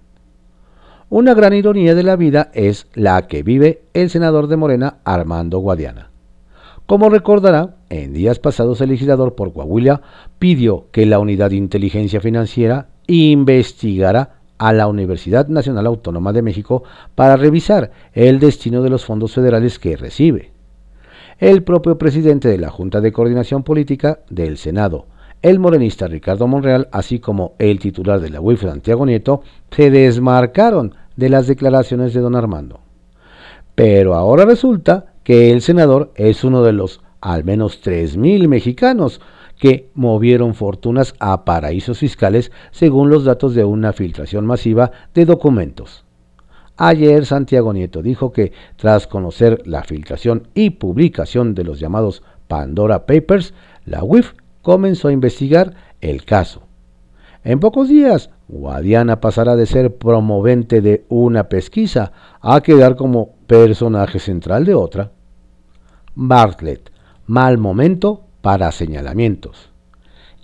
Una 1.14 1.34
gran 1.34 1.52
ironía 1.52 1.94
de 1.94 2.04
la 2.04 2.16
vida 2.16 2.50
es 2.54 2.86
la 2.94 3.26
que 3.26 3.42
vive 3.42 3.82
el 3.92 4.08
senador 4.08 4.46
de 4.46 4.56
Morena, 4.56 5.00
Armando 5.04 5.58
Guadiana. 5.58 6.08
Como 6.86 7.10
recordará, 7.10 7.76
en 7.90 8.14
días 8.14 8.38
pasados 8.38 8.80
el 8.80 8.88
legislador 8.88 9.34
por 9.34 9.52
Coahuila 9.52 10.00
pidió 10.38 10.86
que 10.90 11.04
la 11.04 11.18
Unidad 11.18 11.50
de 11.50 11.56
Inteligencia 11.56 12.22
Financiera 12.22 12.88
investigara 13.08 14.36
a 14.56 14.72
la 14.72 14.86
Universidad 14.86 15.48
Nacional 15.48 15.84
Autónoma 15.84 16.32
de 16.32 16.40
México 16.40 16.82
para 17.14 17.36
revisar 17.36 17.90
el 18.14 18.40
destino 18.40 18.80
de 18.80 18.88
los 18.88 19.04
fondos 19.04 19.34
federales 19.34 19.78
que 19.78 19.98
recibe 19.98 20.52
el 21.38 21.62
propio 21.62 21.98
presidente 21.98 22.48
de 22.48 22.56
la 22.56 22.70
Junta 22.70 23.02
de 23.02 23.12
Coordinación 23.12 23.64
Política 23.64 24.20
del 24.30 24.56
Senado, 24.56 25.08
el 25.42 25.58
morenista 25.58 26.06
Ricardo 26.06 26.46
Monreal, 26.46 26.88
así 26.92 27.18
como 27.18 27.54
el 27.58 27.80
titular 27.80 28.20
de 28.20 28.30
la 28.30 28.40
UIF, 28.40 28.62
Santiago 28.62 29.04
Nieto, 29.04 29.42
se 29.72 29.90
desmarcaron 29.90 30.94
de 31.16 31.28
las 31.28 31.46
declaraciones 31.46 32.14
de 32.14 32.20
don 32.20 32.36
Armando. 32.36 32.80
Pero 33.74 34.14
ahora 34.14 34.44
resulta 34.44 35.06
que 35.24 35.50
el 35.50 35.62
senador 35.62 36.12
es 36.16 36.44
uno 36.44 36.62
de 36.62 36.72
los 36.72 37.00
al 37.20 37.44
menos 37.44 37.82
3.000 37.82 38.48
mexicanos 38.48 39.20
que 39.58 39.90
movieron 39.94 40.54
fortunas 40.54 41.14
a 41.20 41.44
paraísos 41.44 41.98
fiscales 41.98 42.50
según 42.72 43.10
los 43.10 43.24
datos 43.24 43.54
de 43.54 43.64
una 43.64 43.92
filtración 43.92 44.44
masiva 44.44 44.90
de 45.14 45.24
documentos. 45.24 46.04
Ayer 46.76 47.26
Santiago 47.26 47.72
Nieto 47.72 48.02
dijo 48.02 48.32
que 48.32 48.52
tras 48.76 49.06
conocer 49.06 49.62
la 49.66 49.84
filtración 49.84 50.48
y 50.54 50.70
publicación 50.70 51.54
de 51.54 51.62
los 51.62 51.78
llamados 51.78 52.24
Pandora 52.48 53.06
Papers, 53.06 53.54
la 53.84 54.02
UIF 54.02 54.32
comenzó 54.62 55.08
a 55.08 55.12
investigar 55.12 55.74
el 56.00 56.24
caso. 56.24 56.62
En 57.44 57.60
pocos 57.60 57.88
días, 57.88 58.30
Guadiana 58.52 59.18
pasará 59.18 59.56
de 59.56 59.64
ser 59.64 59.96
promovente 59.96 60.82
de 60.82 61.06
una 61.08 61.48
pesquisa 61.48 62.12
a 62.42 62.60
quedar 62.60 62.96
como 62.96 63.34
personaje 63.46 64.18
central 64.18 64.66
de 64.66 64.74
otra. 64.74 65.10
Bartlett, 66.14 66.92
mal 67.26 67.56
momento 67.56 68.24
para 68.42 68.70
señalamientos. 68.70 69.70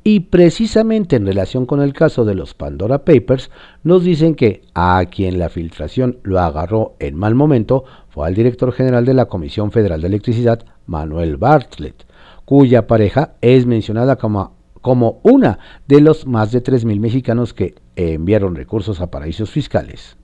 Y 0.05 0.21
precisamente 0.21 1.17
en 1.17 1.27
relación 1.27 1.67
con 1.67 1.83
el 1.83 1.93
caso 1.93 2.25
de 2.25 2.35
los 2.35 2.55
Pandora 2.55 3.05
Papers, 3.05 3.51
nos 3.83 4.05
dicen 4.05 4.35
que 4.35 4.63
a 4.73 5.05
quien 5.11 5.39
la 5.39 5.51
filtración 5.51 6.17
lo 6.23 6.41
agarró 6.41 6.95
en 7.01 7.15
mal 7.15 7.35
momento 7.35 7.85
fue 8.09 8.27
al 8.27 8.35
director 8.35 8.73
general 8.73 9.05
de 9.05 9.13
la 9.13 9.27
Comisión 9.27 9.71
Federal 9.71 10.01
de 10.01 10.07
Electricidad, 10.07 10.65
Manuel 10.87 11.37
Bartlett, 11.37 12.07
cuya 12.47 12.87
pareja 12.87 13.35
es 13.43 13.67
mencionada 13.67 14.17
como, 14.17 14.58
como 14.81 15.21
una 15.23 15.59
de 15.87 16.01
los 16.01 16.27
más 16.27 16.53
de 16.53 16.63
3.000 16.63 17.01
mexicanos 17.01 17.55
que 17.55 17.75
enviaron 17.97 18.55
recursos 18.55 19.01
a 19.01 19.11
paraísos 19.11 19.51
fiscales. 19.51 20.17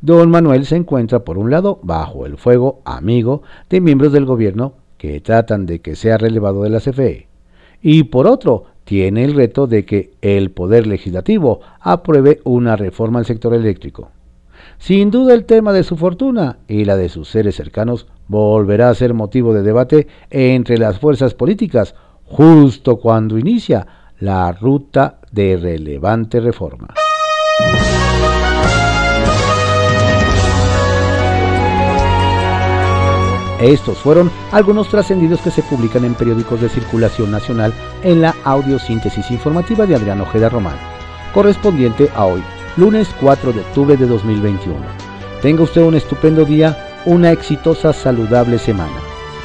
Don 0.00 0.30
Manuel 0.30 0.64
se 0.64 0.76
encuentra, 0.76 1.24
por 1.24 1.36
un 1.36 1.50
lado, 1.50 1.78
bajo 1.82 2.24
el 2.24 2.38
fuego 2.38 2.80
amigo 2.84 3.42
de 3.68 3.80
miembros 3.80 4.12
del 4.12 4.24
gobierno 4.24 4.74
que 4.96 5.20
tratan 5.20 5.66
de 5.66 5.80
que 5.80 5.96
sea 5.96 6.18
relevado 6.18 6.62
de 6.62 6.70
la 6.70 6.80
CFE, 6.80 7.28
y 7.82 8.04
por 8.04 8.26
otro, 8.26 8.64
tiene 8.84 9.24
el 9.24 9.34
reto 9.34 9.66
de 9.66 9.84
que 9.84 10.12
el 10.20 10.50
Poder 10.50 10.86
Legislativo 10.86 11.60
apruebe 11.80 12.40
una 12.44 12.76
reforma 12.76 13.18
al 13.18 13.24
sector 13.24 13.54
eléctrico. 13.54 14.10
Sin 14.78 15.10
duda 15.10 15.34
el 15.34 15.44
tema 15.44 15.72
de 15.72 15.84
su 15.84 15.96
fortuna 15.96 16.58
y 16.66 16.84
la 16.84 16.96
de 16.96 17.08
sus 17.08 17.28
seres 17.28 17.54
cercanos 17.54 18.06
volverá 18.28 18.90
a 18.90 18.94
ser 18.94 19.14
motivo 19.14 19.54
de 19.54 19.62
debate 19.62 20.08
entre 20.30 20.78
las 20.78 20.98
fuerzas 20.98 21.34
políticas 21.34 21.94
justo 22.30 22.96
cuando 22.96 23.36
inicia 23.36 23.86
la 24.20 24.52
ruta 24.52 25.18
de 25.32 25.56
relevante 25.56 26.40
reforma. 26.40 26.94
Estos 33.60 33.98
fueron 33.98 34.30
algunos 34.52 34.88
trascendidos 34.88 35.40
que 35.42 35.50
se 35.50 35.62
publican 35.62 36.04
en 36.04 36.14
periódicos 36.14 36.62
de 36.62 36.70
circulación 36.70 37.30
nacional 37.30 37.74
en 38.02 38.22
la 38.22 38.34
audiosíntesis 38.44 39.30
informativa 39.30 39.84
de 39.84 39.96
Adrián 39.96 40.20
Ojeda 40.22 40.48
Román, 40.48 40.78
correspondiente 41.34 42.08
a 42.14 42.24
hoy, 42.24 42.42
lunes 42.78 43.14
4 43.20 43.52
de 43.52 43.60
octubre 43.60 43.96
de 43.98 44.06
2021. 44.06 44.78
Tenga 45.42 45.64
usted 45.64 45.82
un 45.82 45.94
estupendo 45.94 46.46
día, 46.46 47.02
una 47.04 47.32
exitosa, 47.32 47.92
saludable 47.92 48.58
semana. 48.58 49.09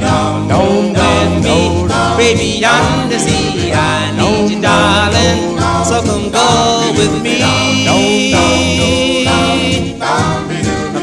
Baby, 0.00 0.06
come 0.06 0.50
home 0.50 0.92
with 0.92 1.44
me. 1.44 1.86
Baby, 2.16 2.58
beyond 2.58 3.10
the 3.10 3.18
sea, 3.18 3.72
I 3.72 4.12
need 4.16 4.50
you, 4.50 4.60
darling. 4.60 5.58
So 5.84 6.02
come 6.02 6.30
go 6.30 6.92
with 6.96 7.22
me. 7.22 7.38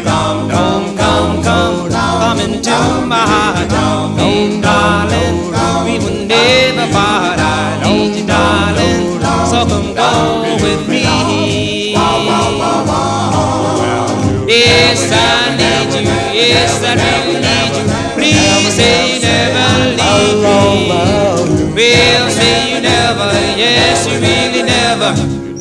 Come, 0.05 0.49
come, 0.49 0.97
come, 0.97 1.43
come, 1.43 1.89
come 1.89 2.39
into 2.39 3.05
my 3.05 3.23
heart. 3.25 3.69
Come, 3.69 4.61
darling, 4.61 5.51
we 5.85 5.99
will 5.99 6.25
never 6.27 6.91
part. 6.93 7.39
I 7.39 7.81
need 7.83 8.15
you, 8.19 8.27
darling. 8.27 9.19
So 9.49 9.65
come 9.67 9.93
go 9.93 10.57
with 10.61 10.87
me. 10.87 11.95
Yes, 14.47 15.11
I 15.11 15.55
need 15.57 15.93
you. 15.93 16.05
Yes, 16.33 16.83
I 16.83 16.93
really 16.95 17.41
need 17.41 17.89
you. 17.89 17.94
Please 18.25 18.73
say 18.73 19.13
you 19.13 19.21
never 19.21 19.67
leave 20.01 20.41
me. 20.41 21.75
Well, 21.75 22.29
say 22.31 22.73
you 22.73 22.81
never. 22.81 23.29
Yes, 23.55 24.07
you 24.07 24.17
really 24.17 24.63
never. 24.63 25.13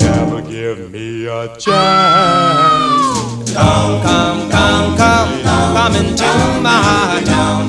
Never 0.03 0.41
give 0.41 0.91
me 0.91 1.27
a 1.27 1.49
chance. 1.59 3.53
Come, 3.53 4.01
come, 4.01 4.51
come, 4.51 4.97
come, 4.97 5.43
come 5.43 5.95
into 5.97 6.31
my 6.65 6.81
heart. 6.89 7.25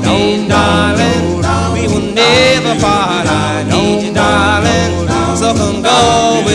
No, 0.05 0.47
darling, 0.47 1.43
we 1.73 1.87
will 1.91 2.13
never 2.13 2.79
part. 2.79 3.27
I 3.27 3.63
need 3.69 4.07
you, 4.07 4.13
darling. 4.13 4.93
So 5.35 5.53
come 5.53 5.81
go 5.81 6.41
with 6.45 6.54